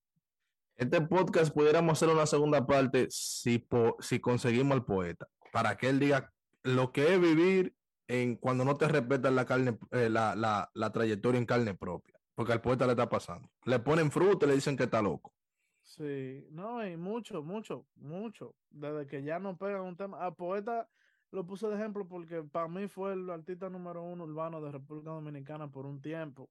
Este 0.75 1.01
podcast 1.01 1.53
pudiéramos 1.53 1.97
hacer 1.97 2.13
una 2.13 2.25
segunda 2.25 2.65
parte 2.65 3.07
si, 3.09 3.65
si 3.99 4.19
conseguimos 4.19 4.73
al 4.73 4.85
poeta, 4.85 5.27
para 5.51 5.75
que 5.75 5.89
él 5.89 5.99
diga 5.99 6.31
lo 6.63 6.91
que 6.91 7.13
es 7.13 7.19
vivir 7.19 7.75
en 8.07 8.35
cuando 8.35 8.63
no 8.63 8.75
te 8.75 8.87
respetan 8.87 9.35
la 9.35 9.45
carne, 9.45 9.77
eh, 9.91 10.09
la, 10.09 10.35
la, 10.35 10.69
la, 10.73 10.91
trayectoria 10.91 11.39
en 11.39 11.45
carne 11.45 11.73
propia, 11.73 12.19
porque 12.35 12.53
al 12.53 12.61
poeta 12.61 12.85
le 12.85 12.91
está 12.91 13.09
pasando. 13.09 13.49
Le 13.65 13.79
ponen 13.79 14.11
fruta 14.11 14.45
y 14.45 14.49
le 14.49 14.55
dicen 14.55 14.77
que 14.77 14.83
está 14.83 15.01
loco. 15.01 15.33
Sí, 15.81 16.45
no, 16.51 16.85
y 16.85 16.97
mucho, 16.97 17.41
mucho, 17.41 17.87
mucho. 17.95 18.55
Desde 18.69 19.07
que 19.07 19.23
ya 19.23 19.39
no 19.39 19.57
pegan 19.57 19.81
un 19.81 19.95
tema. 19.95 20.23
Al 20.23 20.35
poeta 20.35 20.87
lo 21.31 21.45
puse 21.45 21.67
de 21.67 21.75
ejemplo 21.75 22.07
porque 22.07 22.43
para 22.43 22.67
mí 22.67 22.87
fue 22.87 23.13
el 23.13 23.29
artista 23.29 23.69
número 23.69 24.01
uno 24.03 24.23
urbano 24.23 24.61
de 24.61 24.71
República 24.71 25.11
Dominicana 25.11 25.69
por 25.69 25.85
un 25.85 26.01
tiempo. 26.01 26.49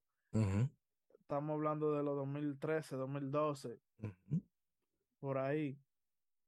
Estamos 1.19 1.55
hablando 1.55 1.93
de 1.93 2.03
los 2.03 2.15
2013, 2.15 2.95
2012, 2.95 3.79
por 5.19 5.37
ahí. 5.37 5.79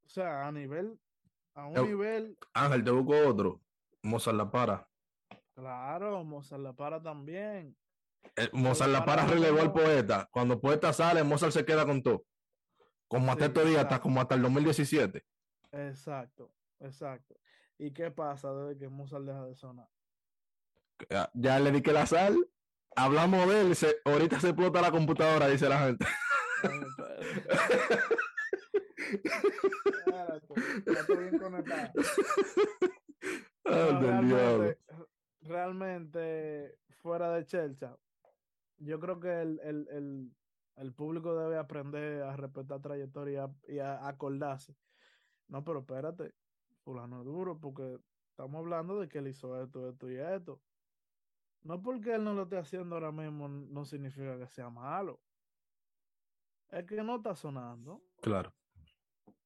O 0.06 0.10
sea, 0.10 0.48
a 0.48 0.52
nivel, 0.52 1.00
a 1.54 1.68
un 1.68 1.88
nivel. 1.88 2.38
Ángel, 2.54 2.84
te 2.84 2.92
busco 2.92 3.28
otro. 3.28 3.62
Mozart 4.04 4.38
La 4.38 4.50
Para. 4.50 4.90
Claro, 5.54 6.24
Mozart 6.24 6.62
La 6.62 6.74
Para 6.74 7.02
también. 7.02 7.76
Eh, 8.36 8.50
Mozart 8.54 8.92
La 8.92 9.04
Para 9.06 9.26
relevó 9.26 9.60
al 9.60 9.74
poeta. 9.74 10.30
Cuando 10.32 10.54
el 10.54 10.60
poeta 10.60 10.94
sale, 10.94 11.24
Mozart 11.24 11.52
se 11.52 11.66
queda 11.66 11.86
con 11.86 12.02
todo. 12.02 12.26
Como 13.08 13.32
hasta 13.32 13.46
estos 13.46 13.66
días, 13.66 13.84
hasta 13.84 14.00
como 14.00 14.22
hasta 14.22 14.36
el 14.36 14.44
2017. 14.44 15.26
Exacto, 15.72 16.52
exacto. 16.80 17.36
¿Y 17.80 17.92
qué 17.92 18.12
pasa 18.12 18.54
desde 18.54 18.78
que 18.78 18.90
Mozart 18.90 19.24
deja 19.24 19.46
de 19.46 19.56
sonar? 19.56 19.88
Ya, 21.34 21.60
le 21.60 21.72
di 21.72 21.82
que 21.82 21.94
la 21.94 22.06
sal. 22.06 22.38
Hablamos 22.96 23.48
de 23.50 23.62
él. 23.62 23.74
ahorita 24.04 24.40
se 24.42 24.50
explota 24.50 24.82
la 24.82 24.92
computadora, 24.92 25.48
dice 25.48 25.70
la 25.70 25.80
gente. 25.80 26.06
realmente, 35.42 36.78
fuera 37.02 37.32
de 37.32 37.46
Chelcha, 37.46 37.98
yo 38.78 39.00
creo 39.00 39.22
que 39.22 39.42
el, 39.42 40.32
el, 40.76 40.94
público 40.94 41.36
debe 41.38 41.58
aprender 41.58 42.24
a 42.24 42.36
respetar 42.36 42.82
trayectoria 42.82 43.50
y 43.68 43.80
a 43.80 44.06
acordarse. 44.06 44.76
No, 45.48 45.64
pero 45.64 45.80
espérate, 45.80 46.34
fulano 46.90 47.24
duro, 47.24 47.60
porque 47.60 48.00
estamos 48.32 48.58
hablando 48.58 49.00
de 49.00 49.08
que 49.08 49.20
él 49.20 49.28
hizo 49.28 49.62
esto, 49.62 49.88
esto 49.88 50.10
y 50.10 50.16
esto. 50.16 50.60
No 51.62 51.80
porque 51.80 52.16
él 52.16 52.24
no 52.24 52.34
lo 52.34 52.44
esté 52.44 52.58
haciendo 52.58 52.96
ahora 52.96 53.12
mismo, 53.12 53.48
no 53.48 53.86
significa 53.86 54.40
que 54.40 54.48
sea 54.48 54.72
malo. 54.72 55.20
Es 56.70 56.84
que 56.86 57.04
no 57.04 57.18
está 57.18 57.36
sonando. 57.36 58.02
Claro. 58.22 58.52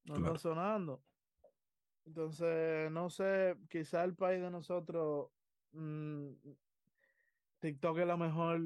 No 0.06 0.16
está 0.16 0.38
sonando. 0.38 1.04
Entonces, 2.06 2.90
no 2.92 3.10
sé, 3.10 3.58
quizá 3.70 4.06
el 4.06 4.16
país 4.16 4.42
de 4.42 4.50
nosotros, 4.50 5.30
mmm, 5.74 6.30
TikTok 7.60 7.98
es 7.98 8.08
la 8.08 8.16
mejor, 8.16 8.62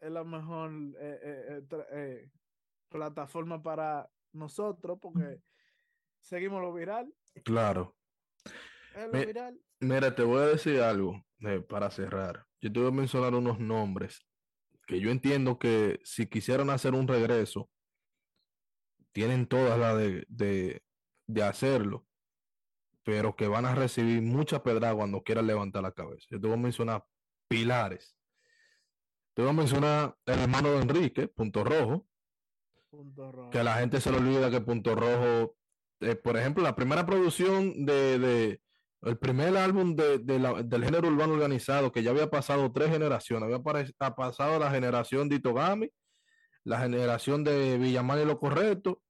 es 0.00 0.10
la 0.10 0.24
mejor 0.24 0.70
eh, 0.98 1.20
eh, 1.22 1.66
eh 1.92 2.30
plataforma 2.90 3.62
para 3.62 4.10
nosotros 4.32 4.98
porque 5.00 5.40
seguimos 6.18 6.60
lo 6.60 6.74
viral. 6.74 7.14
Claro. 7.42 7.96
Viral. 9.12 9.60
Mira, 9.80 10.14
te 10.14 10.22
voy 10.22 10.42
a 10.42 10.46
decir 10.46 10.80
algo 10.80 11.24
para 11.68 11.90
cerrar. 11.90 12.46
Yo 12.60 12.72
te 12.72 12.80
voy 12.80 12.88
a 12.88 12.92
mencionar 12.92 13.34
unos 13.34 13.58
nombres 13.58 14.26
que 14.86 15.00
yo 15.00 15.10
entiendo 15.10 15.58
que 15.58 16.00
si 16.04 16.26
quisieran 16.26 16.68
hacer 16.68 16.94
un 16.94 17.08
regreso, 17.08 17.70
tienen 19.12 19.46
todas 19.46 19.78
la 19.78 19.94
de, 19.94 20.24
de, 20.28 20.82
de 21.26 21.42
hacerlo, 21.42 22.06
pero 23.02 23.34
que 23.36 23.48
van 23.48 23.66
a 23.66 23.74
recibir 23.74 24.20
mucha 24.20 24.62
pedra 24.62 24.94
cuando 24.94 25.22
quieran 25.22 25.46
levantar 25.46 25.82
la 25.82 25.92
cabeza. 25.92 26.26
Yo 26.30 26.40
te 26.40 26.46
voy 26.46 26.56
a 26.56 26.60
mencionar 26.60 27.04
pilares. 27.48 28.16
Te 29.34 29.42
voy 29.42 29.50
a 29.50 29.54
mencionar 29.54 30.16
el 30.26 30.40
hermano 30.40 30.72
de 30.72 30.82
Enrique, 30.82 31.28
Punto 31.28 31.64
Rojo. 31.64 32.06
Punto 32.90 33.30
rojo. 33.30 33.50
Que 33.50 33.60
a 33.60 33.64
la 33.64 33.76
gente 33.76 34.00
se 34.00 34.10
le 34.10 34.18
olvida 34.18 34.50
que 34.50 34.60
Punto 34.60 34.94
Rojo, 34.96 35.56
eh, 36.00 36.16
por 36.16 36.36
ejemplo, 36.36 36.62
la 36.62 36.74
primera 36.74 37.04
producción 37.06 37.84
de, 37.84 38.60
el 39.02 39.18
primer 39.18 39.56
álbum 39.56 39.94
de, 39.96 40.18
del 40.18 40.84
género 40.84 41.08
urbano 41.08 41.34
organizado, 41.34 41.92
que 41.92 42.02
ya 42.02 42.10
había 42.10 42.28
pasado 42.30 42.70
tres 42.72 42.90
generaciones, 42.90 43.44
había 43.44 44.14
pasado 44.14 44.58
la 44.58 44.70
generación 44.70 45.28
de 45.28 45.36
Itogami, 45.36 45.90
la 46.64 46.80
generación 46.80 47.44
de 47.44 47.78
Villamar 47.78 48.18
y 48.20 48.24
lo 48.26 48.38
correcto, 48.38 49.02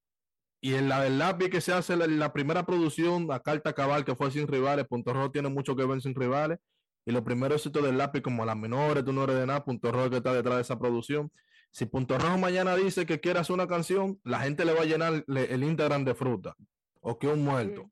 y 0.60 0.74
en 0.74 0.88
la 0.88 1.02
del 1.02 1.18
lápiz 1.18 1.48
que 1.48 1.60
se 1.60 1.72
hace 1.72 1.96
la, 1.96 2.32
primera 2.32 2.66
producción, 2.66 3.26
la 3.26 3.40
carta 3.40 3.72
cabal 3.72 4.04
que 4.04 4.14
fue 4.14 4.30
sin 4.30 4.46
rivales, 4.46 4.86
Punto 4.86 5.12
Rojo 5.12 5.30
tiene 5.30 5.48
mucho 5.48 5.74
que 5.74 5.86
ver 5.86 6.00
sin 6.02 6.14
rivales, 6.14 6.58
y 7.06 7.12
los 7.12 7.22
primeros 7.22 7.56
éxitos 7.56 7.82
del 7.82 7.98
lápiz 7.98 8.20
como 8.20 8.44
las 8.44 8.56
menores, 8.56 9.04
tú 9.04 9.12
no 9.12 9.24
eres 9.24 9.36
de 9.36 9.46
nada, 9.46 9.64
Punto 9.64 9.90
Rojo 9.90 10.10
que 10.10 10.16
está 10.18 10.34
detrás 10.34 10.56
de 10.56 10.62
esa 10.62 10.78
producción. 10.78 11.32
Si 11.72 11.86
Punto 11.86 12.18
Rojo 12.18 12.36
mañana 12.36 12.76
dice 12.76 13.06
que 13.06 13.20
quiere 13.20 13.38
hacer 13.38 13.54
una 13.54 13.66
canción, 13.66 14.20
la 14.22 14.40
gente 14.40 14.64
le 14.64 14.74
va 14.74 14.82
a 14.82 14.84
llenar 14.84 15.24
el 15.26 15.64
Instagram 15.64 16.04
de 16.04 16.14
fruta, 16.14 16.54
o 17.00 17.18
que 17.18 17.28
un 17.28 17.44
muerto. 17.44 17.90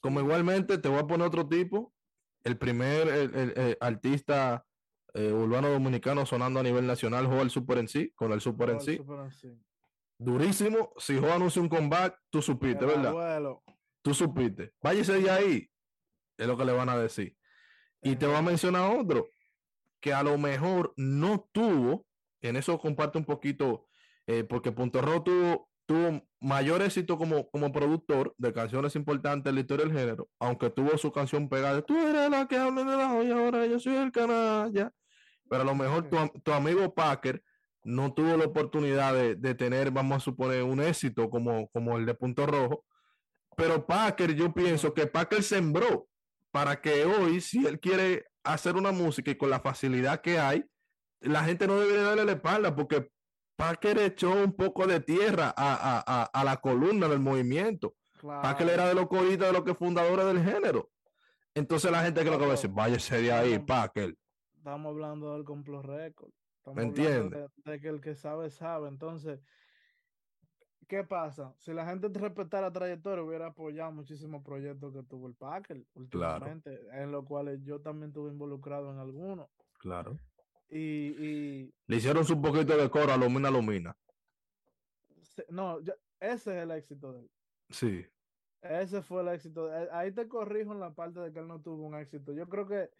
Como 0.00 0.20
igualmente 0.20 0.78
te 0.78 0.88
voy 0.88 0.98
a 0.98 1.06
poner 1.06 1.26
otro 1.26 1.48
tipo, 1.48 1.92
el 2.44 2.58
primer 2.58 3.08
el, 3.08 3.76
artista 3.80 4.66
eh, 5.14 5.32
urbano 5.32 5.70
dominicano 5.70 6.26
sonando 6.26 6.60
a 6.60 6.62
nivel 6.62 6.86
nacional, 6.86 7.30
el 7.40 7.50
Super 7.50 7.78
en 7.78 7.88
sí, 7.88 8.12
con 8.14 8.32
el 8.32 8.40
Super 8.40 8.70
en 8.70 8.80
sí. 8.80 9.00
Durísimo. 10.18 10.92
Si 10.98 11.18
Jo 11.18 11.32
anuncia 11.32 11.60
un 11.60 11.68
comeback, 11.68 12.18
tú 12.30 12.42
supiste, 12.42 12.84
¿verdad? 12.84 13.56
Tú 14.02 14.14
supiste. 14.14 14.72
Váyase 14.82 15.20
de 15.20 15.30
ahí. 15.30 15.70
Es 16.36 16.46
lo 16.46 16.56
que 16.56 16.64
le 16.64 16.72
van 16.72 16.88
a 16.88 16.98
decir. 16.98 17.36
Y 18.02 18.16
te 18.16 18.26
voy 18.26 18.36
a 18.36 18.42
mencionar 18.42 18.96
otro 18.96 19.30
que 20.00 20.12
a 20.12 20.22
lo 20.22 20.36
mejor 20.36 20.92
no 20.96 21.48
tuvo, 21.52 22.04
en 22.42 22.56
eso 22.56 22.78
comparte 22.78 23.16
un 23.16 23.24
poquito, 23.24 23.86
eh, 24.26 24.44
porque 24.44 24.70
Punto 24.70 25.00
Rojo 25.00 25.22
tuvo 25.22 25.70
tuvo 25.86 26.22
mayor 26.40 26.82
éxito 26.82 27.16
como, 27.18 27.50
como 27.50 27.72
productor 27.72 28.34
de 28.38 28.52
canciones 28.52 28.96
importantes 28.96 29.50
en 29.50 29.54
la 29.54 29.60
historia 29.60 29.86
del 29.86 29.96
género, 29.96 30.28
aunque 30.38 30.70
tuvo 30.70 30.96
su 30.98 31.12
canción 31.12 31.48
pegada, 31.48 31.82
tú 31.82 31.96
eres 31.96 32.30
la 32.30 32.46
que 32.46 32.56
habla 32.56 32.84
de 32.84 32.96
la 32.96 33.22
y 33.22 33.30
ahora 33.30 33.66
yo 33.66 33.78
soy 33.78 33.96
el 33.96 34.12
canalla. 34.12 34.92
Pero 35.48 35.62
a 35.62 35.64
lo 35.64 35.74
mejor 35.74 36.08
tu, 36.42 36.52
amigo 36.52 36.94
Packer 36.94 37.42
no 37.84 38.14
tuvo 38.14 38.36
la 38.36 38.46
oportunidad 38.46 39.14
de, 39.14 39.34
de, 39.36 39.54
tener, 39.54 39.90
vamos 39.90 40.16
a 40.16 40.20
suponer, 40.20 40.62
un 40.62 40.80
éxito 40.80 41.28
como, 41.28 41.68
como 41.68 41.98
el 41.98 42.06
de 42.06 42.14
Punto 42.14 42.46
Rojo. 42.46 42.84
Pero 43.56 43.86
Packer, 43.86 44.34
yo 44.34 44.52
pienso 44.52 44.94
que 44.94 45.06
Packer 45.06 45.42
sembró 45.42 46.08
para 46.50 46.80
que 46.80 47.04
hoy, 47.04 47.40
si 47.40 47.66
él 47.66 47.78
quiere 47.78 48.24
hacer 48.42 48.76
una 48.76 48.92
música 48.92 49.30
y 49.30 49.36
con 49.36 49.50
la 49.50 49.60
facilidad 49.60 50.20
que 50.20 50.38
hay, 50.38 50.64
la 51.20 51.44
gente 51.44 51.66
no 51.66 51.78
debería 51.80 52.02
darle 52.02 52.24
la 52.24 52.32
espalda 52.32 52.74
porque 52.74 53.08
Packer 53.56 53.98
echó 53.98 54.32
un 54.32 54.52
poco 54.52 54.86
de 54.86 55.00
tierra 55.00 55.54
a, 55.56 56.28
a, 56.32 56.44
la 56.44 56.56
columna 56.56 57.08
del 57.08 57.20
movimiento. 57.20 57.94
Packer 58.20 58.68
era 58.68 58.88
de 58.88 58.94
los 58.94 59.06
coristas 59.06 59.48
de 59.48 59.52
los 59.52 59.64
que 59.64 59.74
fundadores 59.74 60.26
del 60.26 60.42
género. 60.42 60.90
Entonces 61.54 61.90
la 61.90 62.02
gente 62.02 62.24
que 62.24 62.30
lo 62.30 62.38
que 62.38 62.44
va 62.44 62.52
a 62.52 62.56
decir, 62.56 62.70
váyase 62.70 63.22
de 63.22 63.32
ahí, 63.32 63.58
Packer. 63.58 64.16
Estamos 64.56 64.90
hablando 64.90 65.34
del 65.34 65.44
complot 65.44 65.84
récord. 65.84 66.30
¿Me 66.74 66.82
entiendes? 66.82 67.50
De, 67.64 67.80
que 67.80 67.88
el 67.88 68.00
que 68.00 68.14
sabe, 68.14 68.50
sabe. 68.50 68.88
Entonces, 68.88 69.40
¿qué 70.88 71.04
pasa? 71.04 71.54
Si 71.58 71.72
la 71.72 71.86
gente 71.86 72.08
respetara 72.08 72.68
la 72.68 72.72
trayectoria, 72.72 73.22
hubiera 73.22 73.48
apoyado 73.48 73.92
muchísimos 73.92 74.42
proyectos 74.42 74.92
que 74.94 75.02
tuvo 75.02 75.28
el 75.28 75.34
Packer 75.34 75.84
últimamente, 75.94 76.80
en 76.92 77.12
los 77.12 77.24
cuales 77.26 77.62
yo 77.62 77.80
también 77.80 78.08
estuve 78.08 78.30
involucrado 78.30 78.90
en 78.90 78.98
algunos. 78.98 79.48
Claro. 79.78 80.18
Y, 80.70 81.72
Le 81.86 81.96
hicieron 81.96 82.24
su 82.24 82.40
poquito 82.40 82.76
de 82.76 82.90
coro 82.90 83.12
a 83.12 83.16
Lomina 83.16 83.50
Lomina. 83.50 83.96
No, 85.48 85.78
ese 86.20 86.56
es 86.56 86.62
el 86.62 86.70
éxito 86.70 87.12
de 87.12 87.20
él. 87.20 87.30
Sí. 87.70 88.06
Ese 88.62 89.02
fue 89.02 89.22
el 89.22 89.28
éxito. 89.28 89.72
Eh, 89.74 89.88
ahí 89.92 90.12
te 90.12 90.26
corrijo 90.26 90.72
en 90.72 90.80
la 90.80 90.90
parte 90.90 91.20
de 91.20 91.32
que 91.32 91.40
él 91.40 91.48
no 91.48 91.60
tuvo 91.60 91.86
un 91.86 91.94
éxito. 91.96 92.32
Yo 92.32 92.48
creo 92.48 92.66
que, 92.66 92.90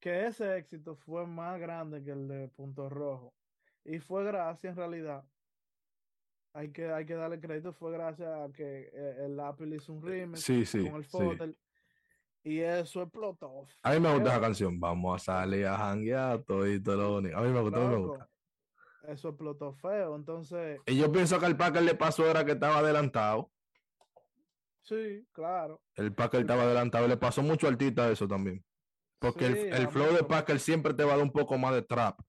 que 0.00 0.26
ese 0.26 0.56
éxito 0.56 0.94
fue 0.94 1.26
más 1.26 1.58
grande 1.60 2.02
que 2.04 2.12
el 2.12 2.28
de 2.28 2.48
Punto 2.48 2.88
Rojo. 2.88 3.34
Y 3.84 3.98
fue 3.98 4.24
gracias, 4.24 4.72
en 4.72 4.76
realidad, 4.76 5.24
hay 6.52 6.70
que, 6.70 6.90
hay 6.90 7.04
que 7.04 7.14
darle 7.14 7.40
crédito, 7.40 7.72
fue 7.72 7.92
gracias 7.92 8.28
a 8.28 8.52
que 8.52 8.90
eh, 8.92 9.24
el 9.24 9.40
Apple 9.40 9.74
hizo 9.74 9.92
un 9.92 10.02
remix 10.02 10.42
sí, 10.42 10.64
sí, 10.64 10.84
con 10.84 10.96
el 10.96 11.04
Fotel. 11.04 11.56
Y 12.44 12.60
eso 12.60 13.02
explotó. 13.02 13.66
A 13.82 13.92
mí 13.92 14.00
me 14.00 14.12
gusta 14.12 14.30
esa 14.30 14.40
canción. 14.40 14.80
Vamos 14.80 15.22
a 15.22 15.24
salir 15.24 15.66
a 15.66 15.76
janguear 15.76 16.42
todo 16.42 16.68
y 16.68 16.82
todo 16.82 17.20
lo 17.20 17.36
A 17.38 17.40
mí 17.42 17.48
me 17.48 17.60
gusta, 17.60 17.78
me 17.78 17.96
gusta. 17.96 18.28
Eso 19.08 19.28
explotó 19.28 19.72
feo, 19.74 20.16
entonces. 20.16 20.80
Y 20.86 20.96
yo 20.96 21.10
pienso 21.10 21.38
que 21.38 21.46
al 21.46 21.56
Packer 21.56 21.82
le 21.82 21.94
pasó 21.94 22.28
era 22.28 22.44
que 22.44 22.52
estaba 22.52 22.78
adelantado. 22.78 23.50
Sí, 24.82 25.26
claro. 25.32 25.80
El 25.94 26.12
Packer 26.14 26.40
estaba 26.40 26.62
adelantado. 26.62 27.06
Le 27.06 27.16
pasó 27.16 27.42
mucho 27.42 27.68
artista 27.68 28.10
eso 28.10 28.26
también. 28.26 28.64
Porque 29.18 29.46
el, 29.46 29.56
el 29.72 29.88
flow 29.88 30.12
de 30.12 30.24
Packer 30.24 30.58
siempre 30.58 30.94
te 30.94 31.04
va 31.04 31.12
a 31.12 31.16
dar 31.16 31.24
un 31.24 31.32
poco 31.32 31.56
más 31.58 31.74
de 31.74 31.82
trap. 31.82 32.20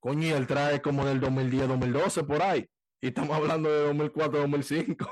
Coño, 0.00 0.26
y 0.26 0.30
el 0.30 0.48
trap 0.48 0.72
es 0.72 0.80
como 0.80 1.04
del 1.04 1.20
2010, 1.20 1.68
2012, 1.68 2.24
por 2.24 2.42
ahí. 2.42 2.68
Y 3.00 3.08
estamos 3.08 3.36
hablando 3.36 3.70
de 3.70 3.86
2004, 3.86 4.40
2005. 4.40 5.10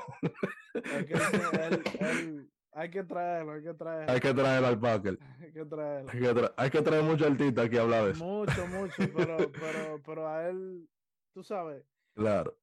Es 0.73 1.05
que 1.05 1.13
él, 1.13 2.51
hay 2.73 2.89
que 2.89 3.03
traerlo, 3.03 3.53
hay 3.53 3.63
que 3.63 3.73
traerlo. 3.73 4.13
Hay 4.13 4.19
que 4.19 4.33
traerlo 4.33 4.67
al 4.67 4.79
Packer. 4.79 5.19
Hay 5.41 5.51
que 5.51 5.65
traerlo. 5.65 6.11
Hay 6.11 6.19
que, 6.19 6.51
hay 6.55 6.69
que 6.69 6.81
traer 6.81 7.03
mucho 7.03 7.25
artista 7.25 7.63
aquí 7.63 7.77
a 7.77 7.81
hablar 7.81 8.05
de 8.05 8.11
eso. 8.11 8.23
Mucho, 8.23 8.67
mucho, 8.67 8.95
pero, 9.15 9.51
pero, 9.51 10.01
pero 10.05 10.27
a 10.27 10.47
él, 10.47 10.87
tú 11.33 11.43
sabes. 11.43 11.83
Claro. 12.13 12.57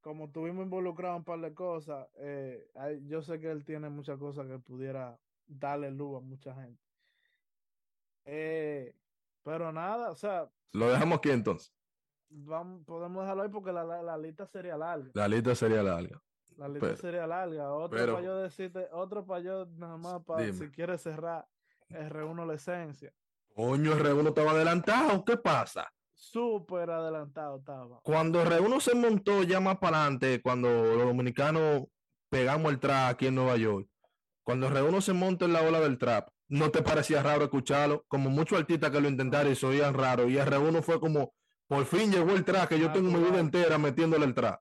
Como 0.00 0.30
tuvimos 0.30 0.64
involucrado 0.64 1.14
en 1.14 1.18
un 1.18 1.24
par 1.24 1.40
de 1.40 1.54
cosas, 1.54 2.08
eh, 2.16 2.68
yo 3.06 3.22
sé 3.22 3.38
que 3.38 3.50
él 3.50 3.64
tiene 3.64 3.88
muchas 3.88 4.18
cosas 4.18 4.46
que 4.46 4.58
pudiera 4.58 5.18
darle 5.46 5.90
luz 5.90 6.16
a 6.16 6.20
mucha 6.20 6.54
gente. 6.54 6.82
Eh, 8.24 8.94
pero 9.42 9.72
nada, 9.72 10.10
o 10.10 10.16
sea. 10.16 10.50
Lo 10.72 10.90
dejamos 10.90 11.18
aquí 11.18 11.30
entonces. 11.30 11.72
Vamos, 12.30 12.84
podemos 12.84 13.22
dejarlo 13.22 13.42
ahí 13.42 13.48
porque 13.48 13.72
la, 13.72 13.84
la 13.84 14.18
lista 14.18 14.46
sería 14.46 14.76
larga. 14.76 15.10
La 15.14 15.28
lista 15.28 15.54
sería 15.54 15.82
larga. 15.82 16.20
La 16.58 16.68
lista 16.68 16.96
sería 16.96 17.24
larga. 17.24 17.72
Otro 17.72 18.14
para 18.14 18.20
yo 18.20 18.36
decirte, 18.38 18.88
otro 18.92 19.24
para 19.24 19.40
yo 19.40 19.66
nada 19.76 19.96
más 19.96 20.24
para 20.24 20.52
si 20.52 20.68
quieres 20.70 21.00
cerrar 21.02 21.46
R1 21.88 22.46
la 22.46 22.54
esencia. 22.54 23.12
Coño, 23.54 23.92
R1 23.94 24.28
estaba 24.28 24.50
adelantado, 24.50 25.24
¿qué 25.24 25.36
pasa? 25.36 25.88
Súper 26.12 26.90
adelantado 26.90 27.58
estaba. 27.58 28.00
Cuando 28.02 28.42
R1 28.42 28.80
se 28.80 28.96
montó 28.96 29.44
ya 29.44 29.60
más 29.60 29.78
para 29.78 30.02
adelante, 30.02 30.42
cuando 30.42 30.68
los 30.68 31.06
dominicanos 31.06 31.84
pegamos 32.28 32.72
el 32.72 32.80
trap 32.80 33.12
aquí 33.12 33.28
en 33.28 33.36
Nueva 33.36 33.56
York, 33.56 33.88
cuando 34.42 34.68
R1 34.68 35.00
se 35.00 35.12
monta 35.12 35.44
en 35.44 35.52
la 35.52 35.62
ola 35.62 35.78
del 35.78 35.96
trap, 35.96 36.28
¿no 36.48 36.72
te 36.72 36.82
parecía 36.82 37.22
raro 37.22 37.44
escucharlo? 37.44 38.04
Como 38.08 38.30
muchos 38.30 38.58
artistas 38.58 38.90
que 38.90 39.00
lo 39.00 39.08
intentaron 39.08 39.52
y 39.52 39.54
se 39.54 39.64
oían 39.64 39.94
raro. 39.94 40.28
Y 40.28 40.36
R1 40.38 40.82
fue 40.82 40.98
como, 40.98 41.34
por 41.68 41.84
fin 41.84 42.10
llegó 42.10 42.32
el 42.32 42.44
trap, 42.44 42.68
que 42.68 42.80
yo 42.80 42.90
tengo 42.90 43.12
mi 43.12 43.22
vida 43.22 43.38
entera 43.38 43.78
metiéndole 43.78 44.24
el 44.24 44.34
trap. 44.34 44.60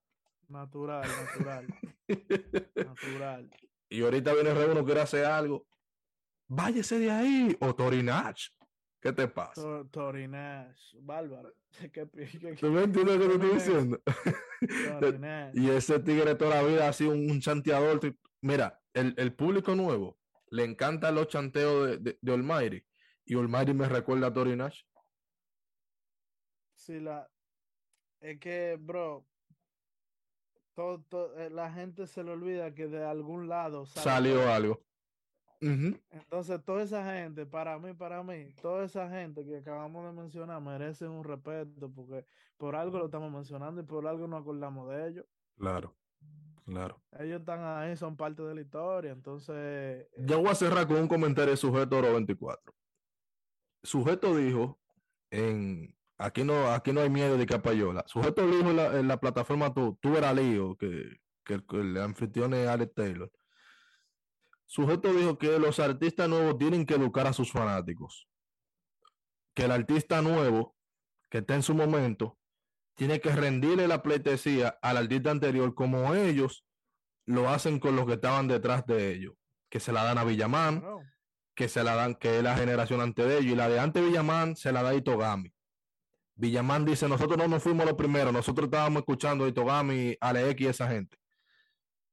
Natural, 0.50 1.04
natural. 1.08 1.68
natural. 2.76 3.50
Y 3.90 4.02
ahorita 4.02 4.34
viene 4.34 4.54
Re 4.54 4.72
uno 4.72 4.86
quiere 4.86 5.02
hacer 5.02 5.26
algo. 5.26 5.68
Váyese 6.48 7.00
de 7.00 7.12
ahí. 7.12 7.58
O 7.60 7.76
Torinach. 7.76 8.40
¿Qué 9.02 9.12
te 9.14 9.28
pasa? 9.28 9.62
Torinach. 9.92 10.78
Bárbaro. 11.02 11.54
¿Tú 12.60 12.72
me 12.72 12.84
entiendes 12.84 13.18
lo 13.18 13.22
que 13.22 13.28
te 13.28 13.34
estoy 13.34 13.50
diciendo? 13.54 14.02
y 15.54 15.70
ese 15.70 16.00
tigre 16.00 16.36
toda 16.36 16.62
la 16.62 16.68
vida 16.68 16.88
ha 16.88 16.94
sido 16.94 17.12
un, 17.12 17.40
chanteador. 17.40 18.00
Mira, 18.42 18.80
el, 18.94 19.14
el, 19.18 19.34
público 19.34 19.76
nuevo 19.76 20.18
le 20.50 20.64
encanta 20.64 21.12
los 21.12 21.28
chanteos 21.28 21.88
de, 21.88 21.98
de, 21.98 22.18
de 22.22 22.34
Almighty. 22.34 22.84
Y 23.26 23.36
Almighty 23.36 23.74
me 23.74 23.90
recuerda 23.90 24.28
a 24.28 24.34
Torinach. 24.34 24.76
Sí, 26.76 27.00
la. 27.00 27.30
Es 28.22 28.40
que, 28.40 28.78
bro, 28.80 29.28
todo, 30.78 31.34
eh, 31.38 31.50
la 31.50 31.72
gente 31.72 32.06
se 32.06 32.24
le 32.24 32.32
olvida 32.32 32.74
que 32.74 32.88
de 32.88 33.04
algún 33.04 33.48
lado 33.48 33.86
salió 33.88 34.48
algo. 34.52 34.80
Entonces, 35.60 36.64
toda 36.64 36.84
esa 36.84 37.04
gente, 37.04 37.48
para 37.48 37.80
mí, 37.80 37.94
para 37.94 38.22
mí, 38.22 38.54
toda 38.62 38.86
esa 38.86 39.10
gente 39.10 39.44
que 39.44 39.58
acabamos 39.58 40.06
de 40.06 40.22
mencionar 40.22 40.62
merecen 40.62 41.10
un 41.10 41.24
respeto 41.24 41.90
porque 41.90 42.26
por 42.58 42.76
algo 42.76 43.00
lo 43.00 43.06
estamos 43.06 43.32
mencionando 43.32 43.82
y 43.82 43.84
por 43.84 44.06
algo 44.06 44.28
nos 44.28 44.42
acordamos 44.42 44.88
de 44.90 45.08
ellos. 45.08 45.26
Claro, 45.58 45.96
claro. 46.64 47.02
Ellos 47.20 47.40
están 47.40 47.64
ahí, 47.64 47.98
son 47.98 48.16
parte 48.16 48.44
de 48.44 48.54
la 48.54 48.62
historia. 48.62 49.12
Entonces. 49.12 50.08
Yo 50.16 50.40
voy 50.42 50.50
a 50.50 50.56
cerrar 50.56 50.88
con 50.88 50.98
un 50.98 51.08
comentario 51.08 51.52
de 51.52 51.58
Sujeto 51.58 51.98
Oro 51.98 52.14
24. 52.14 52.72
Sujeto 53.82 54.36
dijo 54.36 54.80
en. 55.32 55.97
Aquí 56.18 56.44
no, 56.44 56.72
aquí 56.72 56.92
no 56.92 57.02
hay 57.02 57.10
miedo 57.10 57.38
de 57.38 57.46
capayola. 57.46 58.04
Sujeto 58.08 58.48
dijo 58.48 58.72
en 58.72 59.08
la, 59.08 59.20
plataforma 59.20 59.74
tú, 59.74 59.98
tú 60.02 60.18
eras 60.18 60.36
lío, 60.36 60.76
que, 60.76 61.20
que, 61.44 61.62
el, 61.72 61.98
anfitrión 61.98 62.54
es 62.54 62.68
Alex 62.68 62.94
Taylor 62.94 63.32
Sujeto 64.68 65.14
dijo 65.14 65.38
que 65.38 65.58
los 65.60 65.80
artistas 65.80 66.28
nuevos 66.28 66.58
tienen 66.58 66.86
que 66.86 66.96
educar 66.96 67.26
a 67.26 67.34
sus 67.34 67.52
fanáticos. 67.52 68.28
Que 69.54 69.64
el 69.64 69.72
artista 69.72 70.22
nuevo, 70.22 70.76
que 71.30 71.38
está 71.38 71.56
en 71.56 71.64
su 71.64 71.74
momento, 71.74 72.38
tiene 72.96 73.22
que 73.22 73.32
rendirle 73.32 73.88
la 73.88 74.04
pleitesía 74.04 74.78
al 74.82 74.98
artista 74.98 75.32
anterior 75.32 75.74
como 75.74 76.14
ellos 76.16 76.66
lo 77.26 77.50
hacen 77.50 77.80
con 77.80 77.96
los 77.96 78.06
que 78.06 78.14
estaban 78.14 78.48
detrás 78.48 78.86
de 78.86 79.14
ellos. 79.14 79.36
Que 79.70 79.80
se 79.80 79.94
la 79.94 80.04
dan 80.04 80.18
a 80.18 80.26
Villamán, 80.26 80.84
que 81.56 81.70
se 81.70 81.84
la 81.84 81.96
dan, 81.96 82.16
que 82.16 82.38
es 82.38 82.44
la 82.44 82.58
generación 82.58 83.00
antes 83.00 83.26
de 83.26 83.38
ellos, 83.38 83.54
y 83.54 83.56
la 83.56 83.70
de 83.70 83.80
antes 83.80 84.04
Villamán 84.04 84.58
se 84.58 84.74
la 84.74 84.84
da 84.84 84.90
a 84.90 84.96
Itogami. 84.96 85.54
Villamán 86.38 86.86
dice, 86.86 87.10
nosotros 87.10 87.36
no 87.38 87.48
nos 87.48 87.64
fuimos 87.64 87.86
los 87.86 87.96
primeros, 87.96 88.32
nosotros 88.32 88.66
estábamos 88.66 89.00
escuchando 89.02 89.46
a 89.46 89.48
Itogami, 89.48 90.16
Alex 90.22 90.62
y 90.62 90.68
esa 90.68 90.88
gente. 90.88 91.18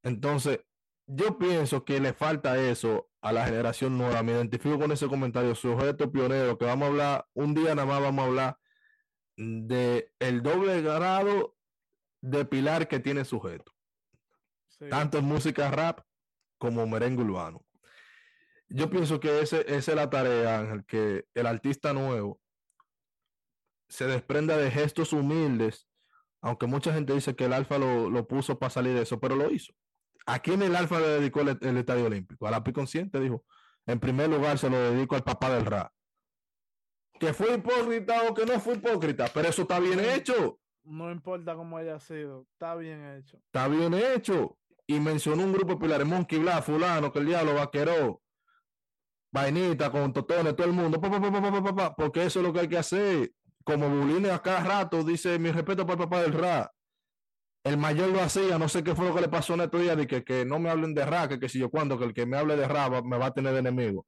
Entonces, 0.02 0.60
yo 1.06 1.38
pienso 1.38 1.84
que 1.84 2.00
le 2.00 2.14
falta 2.14 2.58
eso 2.58 3.10
a 3.20 3.32
la 3.32 3.44
generación 3.44 3.98
nueva. 3.98 4.22
Me 4.22 4.32
identifico 4.32 4.78
con 4.78 4.92
ese 4.92 5.08
comentario, 5.08 5.54
sujeto 5.54 6.10
pionero, 6.10 6.56
que 6.56 6.64
vamos 6.64 6.86
a 6.86 6.90
hablar, 6.90 7.26
un 7.34 7.54
día 7.54 7.74
nada 7.74 7.86
más 7.86 8.00
vamos 8.00 8.24
a 8.24 8.28
hablar 8.28 8.58
de 9.36 10.10
el 10.18 10.42
doble 10.42 10.80
grado 10.80 11.56
de 12.22 12.46
pilar 12.46 12.88
que 12.88 13.00
tiene 13.00 13.26
sujeto. 13.26 13.72
Tanto 14.88 15.18
en 15.18 15.26
música 15.26 15.70
rap 15.70 16.00
como 16.58 16.86
merengue 16.86 17.22
urbano. 17.22 17.62
Yo 18.68 18.88
pienso 18.88 19.20
que 19.20 19.40
ese, 19.40 19.60
esa 19.68 19.92
es 19.92 19.96
la 19.96 20.08
tarea, 20.08 20.58
Ángel, 20.58 20.84
que 20.86 21.26
el 21.34 21.46
artista 21.46 21.92
nuevo 21.92 22.40
se 23.94 24.06
desprenda 24.06 24.56
de 24.56 24.72
gestos 24.72 25.12
humildes, 25.12 25.88
aunque 26.40 26.66
mucha 26.66 26.92
gente 26.92 27.12
dice 27.12 27.36
que 27.36 27.44
el 27.44 27.52
alfa 27.52 27.78
lo, 27.78 28.10
lo 28.10 28.26
puso 28.26 28.58
para 28.58 28.70
salir 28.70 28.94
de 28.94 29.02
eso, 29.02 29.20
pero 29.20 29.36
lo 29.36 29.50
hizo. 29.50 29.72
¿A 30.26 30.38
quién 30.38 30.62
el 30.62 30.74
Alfa 30.74 30.98
le 31.00 31.06
dedicó 31.06 31.42
el, 31.42 31.76
Estadio 31.76 32.06
Olímpico? 32.06 32.46
A 32.46 32.50
la 32.50 32.62
Consciente 32.62 33.20
dijo. 33.20 33.44
En 33.86 34.00
primer 34.00 34.30
lugar 34.30 34.58
se 34.58 34.70
lo 34.70 34.78
dedico 34.78 35.14
al 35.14 35.22
papá 35.22 35.54
del 35.54 35.66
Ra. 35.66 35.92
Que 37.20 37.34
fue 37.34 37.54
hipócrita 37.54 38.22
o 38.28 38.34
que 38.34 38.46
no 38.46 38.58
fue 38.58 38.74
hipócrita, 38.74 39.26
pero 39.32 39.48
eso 39.48 39.62
está 39.62 39.78
bien 39.78 40.00
hecho. 40.00 40.58
No 40.82 41.12
importa 41.12 41.54
cómo 41.54 41.76
haya 41.76 42.00
sido, 42.00 42.46
está 42.52 42.74
bien 42.74 43.04
hecho. 43.16 43.36
Está 43.36 43.68
bien 43.68 43.94
hecho. 43.94 44.58
Y 44.86 44.98
mencionó 44.98 45.44
un 45.44 45.52
grupo 45.52 45.74
de 45.74 45.80
pilares, 45.80 46.06
Monkey 46.06 46.38
Black, 46.38 46.64
fulano, 46.64 47.12
que 47.12 47.18
el 47.18 47.26
diablo 47.26 47.54
vaqueró, 47.54 48.22
vainita 49.30 49.90
con 49.90 50.12
totones, 50.12 50.56
todo 50.56 50.66
el 50.66 50.72
mundo, 50.72 51.00
porque 51.96 52.24
eso 52.24 52.40
es 52.40 52.46
lo 52.46 52.52
que 52.52 52.60
hay 52.60 52.68
que 52.68 52.78
hacer. 52.78 53.32
Como 53.64 53.88
Bulines 53.88 54.30
a 54.30 54.42
cada 54.42 54.60
rato 54.60 55.02
dice 55.02 55.38
mi 55.38 55.50
respeto 55.50 55.86
para 55.86 56.02
el 56.02 56.08
papá 56.08 56.22
del 56.22 56.32
Ra 56.32 56.74
el 57.64 57.78
mayor 57.78 58.10
lo 58.10 58.20
hacía, 58.20 58.58
no 58.58 58.68
sé 58.68 58.84
qué 58.84 58.94
fue 58.94 59.08
lo 59.08 59.14
que 59.14 59.22
le 59.22 59.28
pasó 59.28 59.54
en 59.54 59.62
estos 59.62 59.80
días, 59.80 59.96
de 59.96 60.06
que, 60.06 60.22
que 60.22 60.44
no 60.44 60.58
me 60.58 60.68
hablen 60.68 60.94
de 60.94 61.04
Ra, 61.06 61.28
que, 61.28 61.40
que 61.40 61.48
si 61.48 61.58
yo 61.58 61.70
cuando, 61.70 61.98
que 61.98 62.04
el 62.04 62.12
que 62.12 62.26
me 62.26 62.36
hable 62.36 62.56
de 62.56 62.68
Ra 62.68 62.90
me 63.02 63.16
va 63.16 63.26
a 63.26 63.34
tener 63.34 63.54
de 63.54 63.60
enemigo. 63.60 64.06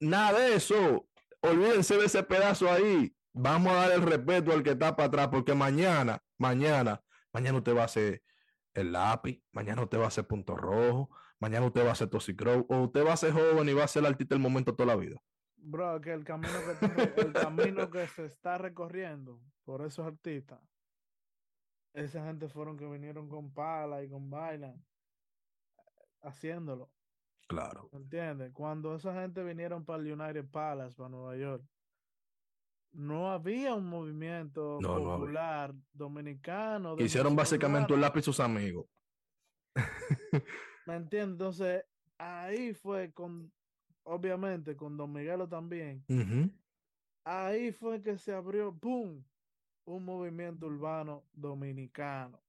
Nada 0.00 0.40
de 0.40 0.54
eso. 0.54 1.06
Olvídense 1.42 1.96
de 1.98 2.06
ese 2.06 2.22
pedazo 2.22 2.70
ahí. 2.72 3.14
Vamos 3.34 3.72
a 3.72 3.76
dar 3.76 3.92
el 3.92 4.02
respeto 4.02 4.50
al 4.50 4.62
que 4.62 4.70
está 4.70 4.96
para 4.96 5.08
atrás, 5.08 5.28
porque 5.28 5.54
mañana, 5.54 6.22
mañana, 6.38 7.02
mañana 7.34 7.58
usted 7.58 7.76
va 7.76 7.82
a 7.82 7.84
hacer 7.84 8.22
el 8.72 8.92
lápiz, 8.92 9.42
mañana 9.52 9.82
usted 9.82 9.98
va 9.98 10.04
a 10.04 10.08
hacer 10.08 10.26
punto 10.26 10.56
rojo, 10.56 11.10
mañana 11.38 11.66
usted 11.66 11.84
va 11.84 11.90
a 11.90 11.92
hacer 11.92 12.08
Toxicrow, 12.08 12.64
o 12.66 12.78
usted 12.78 13.04
va 13.04 13.12
a 13.12 13.16
ser 13.18 13.32
joven 13.32 13.68
y 13.68 13.74
va 13.74 13.84
a 13.84 13.88
ser 13.88 14.00
el 14.00 14.06
artista 14.06 14.34
del 14.34 14.42
momento 14.42 14.74
toda 14.74 14.86
la 14.86 14.96
vida. 14.96 15.16
Bro, 15.68 16.00
que 16.00 16.12
el 16.12 16.24
camino 16.24 16.52
que, 16.80 17.20
el 17.20 17.32
camino 17.32 17.90
que 17.90 18.06
se 18.08 18.26
está 18.26 18.56
recorriendo 18.56 19.40
por 19.64 19.84
esos 19.84 20.06
artistas 20.06 20.60
esa 21.96 22.24
gente 22.26 22.48
fueron 22.48 22.76
que 22.76 22.86
vinieron 22.86 23.28
con 23.28 23.52
pala 23.52 24.02
y 24.02 24.08
con 24.08 24.28
vaina 24.28 24.74
haciéndolo. 26.22 26.90
Claro. 27.48 27.88
¿Entiendes? 27.92 28.52
Cuando 28.52 28.94
esa 28.96 29.14
gente 29.14 29.42
vinieron 29.42 29.84
para 29.84 30.02
el 30.02 30.12
United 30.12 30.46
Palace, 30.50 30.94
para 30.94 31.08
Nueva 31.08 31.36
York, 31.36 31.64
no 32.92 33.30
había 33.30 33.74
un 33.74 33.86
movimiento 33.86 34.78
popular 34.78 35.74
dominicano. 35.92 36.96
Hicieron 36.98 37.34
básicamente 37.34 37.94
un 37.94 38.00
lápiz 38.00 38.22
sus 38.22 38.40
amigos. 38.40 38.86
¿Me 40.86 40.96
entiendes? 40.96 41.32
Entonces, 41.32 41.84
ahí 42.18 42.74
fue 42.74 43.12
con, 43.12 43.52
obviamente, 44.06 44.76
con 44.76 44.96
Don 44.96 45.12
Miguelo 45.12 45.48
también. 45.48 46.04
Ahí 47.24 47.72
fue 47.72 48.02
que 48.02 48.18
se 48.18 48.32
abrió, 48.32 48.72
¡pum! 48.72 49.22
un 49.86 50.04
movimiento 50.04 50.66
urbano 50.66 51.24
dominicano 51.32 52.40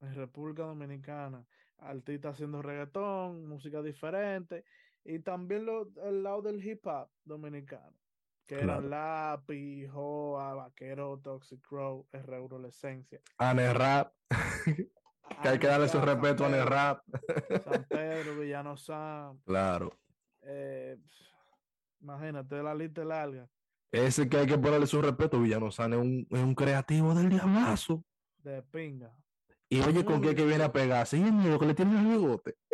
en 0.00 0.14
República 0.14 0.62
Dominicana. 0.62 1.44
Artistas 1.78 2.34
haciendo 2.34 2.62
reggaetón, 2.62 3.46
música 3.46 3.82
diferente 3.82 4.64
y 5.04 5.20
también 5.20 5.64
lo, 5.64 5.88
el 6.04 6.22
lado 6.22 6.42
del 6.42 6.64
hip 6.64 6.84
hop 6.86 7.08
dominicano, 7.24 7.96
que 8.46 8.56
era 8.56 8.80
Lápiz, 8.80 9.88
Joa, 9.88 10.54
Vaquero, 10.54 11.18
Toxic 11.18 11.60
Crow, 11.66 12.06
R. 12.12 12.66
Esencia. 12.66 13.20
Ane 13.38 13.72
Rap. 13.72 14.12
que 15.42 15.48
hay 15.48 15.58
que 15.58 15.66
darle 15.68 15.88
su 15.88 16.00
respeto 16.00 16.44
a 16.44 16.48
Ane 16.48 16.64
Rap. 16.64 17.04
San 17.64 17.84
Pedro, 17.88 18.38
Villano 18.38 18.76
San. 18.76 19.38
Claro. 19.44 19.96
Eh, 20.50 20.96
imagínate, 22.00 22.62
la 22.62 22.74
lista 22.74 23.04
larga. 23.04 23.46
Ese 23.92 24.26
que 24.28 24.38
hay 24.38 24.46
que 24.46 24.56
ponerle 24.56 24.86
su 24.86 25.02
respeto, 25.02 25.38
Villano 25.40 25.70
San 25.70 25.92
es 25.92 25.98
un, 25.98 26.26
es 26.30 26.40
un 26.40 26.54
creativo 26.54 27.14
del 27.14 27.28
diablazo. 27.28 28.02
De 28.38 28.62
pinga. 28.62 29.14
Y 29.68 29.80
oye, 29.80 30.06
¿con 30.06 30.22
qué 30.22 30.34
que 30.34 30.46
viene 30.46 30.64
a 30.64 30.72
pegar? 30.72 31.06
Sí, 31.06 31.18
miedo 31.18 31.58
que 31.58 31.66
le 31.66 31.74
tiene 31.74 32.00
el 32.00 32.06
bigote. 32.06 32.56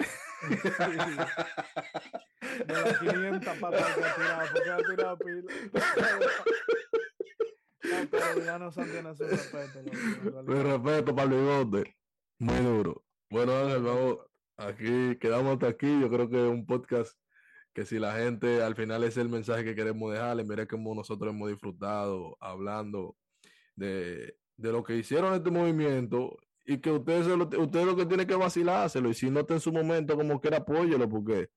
De 2.66 2.72
las 2.72 2.98
500 3.00 3.58
patas 3.58 3.94
que 3.94 4.04
ha 4.04 4.14
tirado, 4.14 4.46
porque 4.52 4.70
ha 4.70 4.76
tirado 4.76 5.18
pila. 5.18 5.42
no, 8.58 8.70
pero 8.70 8.92
tiene 8.92 9.16
su 9.16 9.24
respeto. 9.24 9.82
Mi 10.44 10.62
respeto 10.62 11.16
para 11.16 11.28
el 11.28 11.34
bigote. 11.40 11.96
Muy 12.38 12.58
duro. 12.58 13.04
Bueno, 13.30 13.56
Ángel, 13.56 13.82
vamos. 13.82 14.18
Aquí, 14.56 15.16
quedamos 15.18 15.54
hasta 15.54 15.66
aquí. 15.66 16.00
Yo 16.00 16.08
creo 16.08 16.28
que 16.28 16.36
es 16.36 16.48
un 16.48 16.64
podcast 16.64 17.18
que 17.74 17.84
si 17.84 17.98
la 17.98 18.14
gente 18.14 18.62
al 18.62 18.76
final 18.76 19.02
es 19.02 19.16
el 19.16 19.28
mensaje 19.28 19.64
que 19.64 19.74
queremos 19.74 20.12
dejarle, 20.12 20.44
mire 20.44 20.66
cómo 20.66 20.94
nosotros 20.94 21.34
hemos 21.34 21.50
disfrutado 21.50 22.38
hablando 22.40 23.16
de, 23.74 24.38
lo 24.56 24.84
que 24.84 24.96
hicieron 24.96 25.34
este 25.34 25.50
movimiento 25.50 26.38
y 26.64 26.78
que 26.78 26.92
ustedes 26.92 27.26
lo, 27.26 27.44
usted 27.44 27.84
lo 27.84 27.96
que 27.96 28.06
tiene 28.06 28.26
que 28.26 28.36
vacilárselo 28.36 29.10
y 29.10 29.14
si 29.14 29.28
no 29.28 29.40
está 29.40 29.54
en 29.54 29.60
su 29.60 29.72
momento 29.72 30.16
como 30.16 30.40
quiera 30.40 30.58
apóyelo 30.58 31.08
porque 31.08 31.50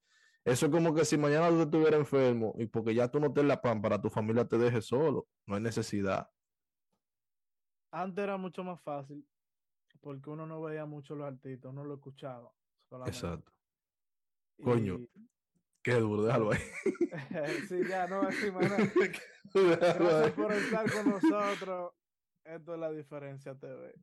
eso 0.43 0.65
es 0.65 0.71
como 0.71 0.93
que 0.93 1.05
si 1.05 1.17
mañana 1.17 1.49
usted 1.49 1.65
estuviera 1.65 1.97
enfermo 1.97 2.55
y 2.57 2.65
porque 2.65 2.95
ya 2.95 3.07
tú 3.07 3.19
no 3.19 3.31
te 3.31 3.43
la 3.43 3.61
pan 3.61 3.79
para 3.79 4.01
tu 4.01 4.09
familia 4.09 4.45
te 4.45 4.57
deje 4.57 4.81
solo, 4.81 5.27
no 5.45 5.55
hay 5.55 5.61
necesidad. 5.61 6.27
Antes 7.91 8.23
era 8.23 8.37
mucho 8.37 8.63
más 8.63 8.81
fácil 8.81 9.25
porque 9.99 10.29
uno 10.29 10.47
no 10.47 10.61
veía 10.61 10.85
mucho 10.85 11.15
los 11.15 11.27
artistas, 11.27 11.71
uno 11.71 11.83
lo 11.83 11.95
escuchaba. 11.95 12.51
Exacto. 13.05 13.51
Coño, 14.63 14.99
Qué 15.87 15.93
duro, 15.93 16.23
déjalo 16.23 16.51
ahí. 16.51 16.59
sí, 17.69 17.79
ya, 17.87 18.07
no, 18.07 18.23
así, 18.23 18.49
Gracias 19.53 20.31
por 20.33 20.51
estar 20.51 20.91
con 20.91 21.09
nosotros. 21.11 21.93
Esto 22.43 22.73
es 22.73 22.79
la 22.81 22.91
diferencia 22.91 23.55
TV. 23.55 23.93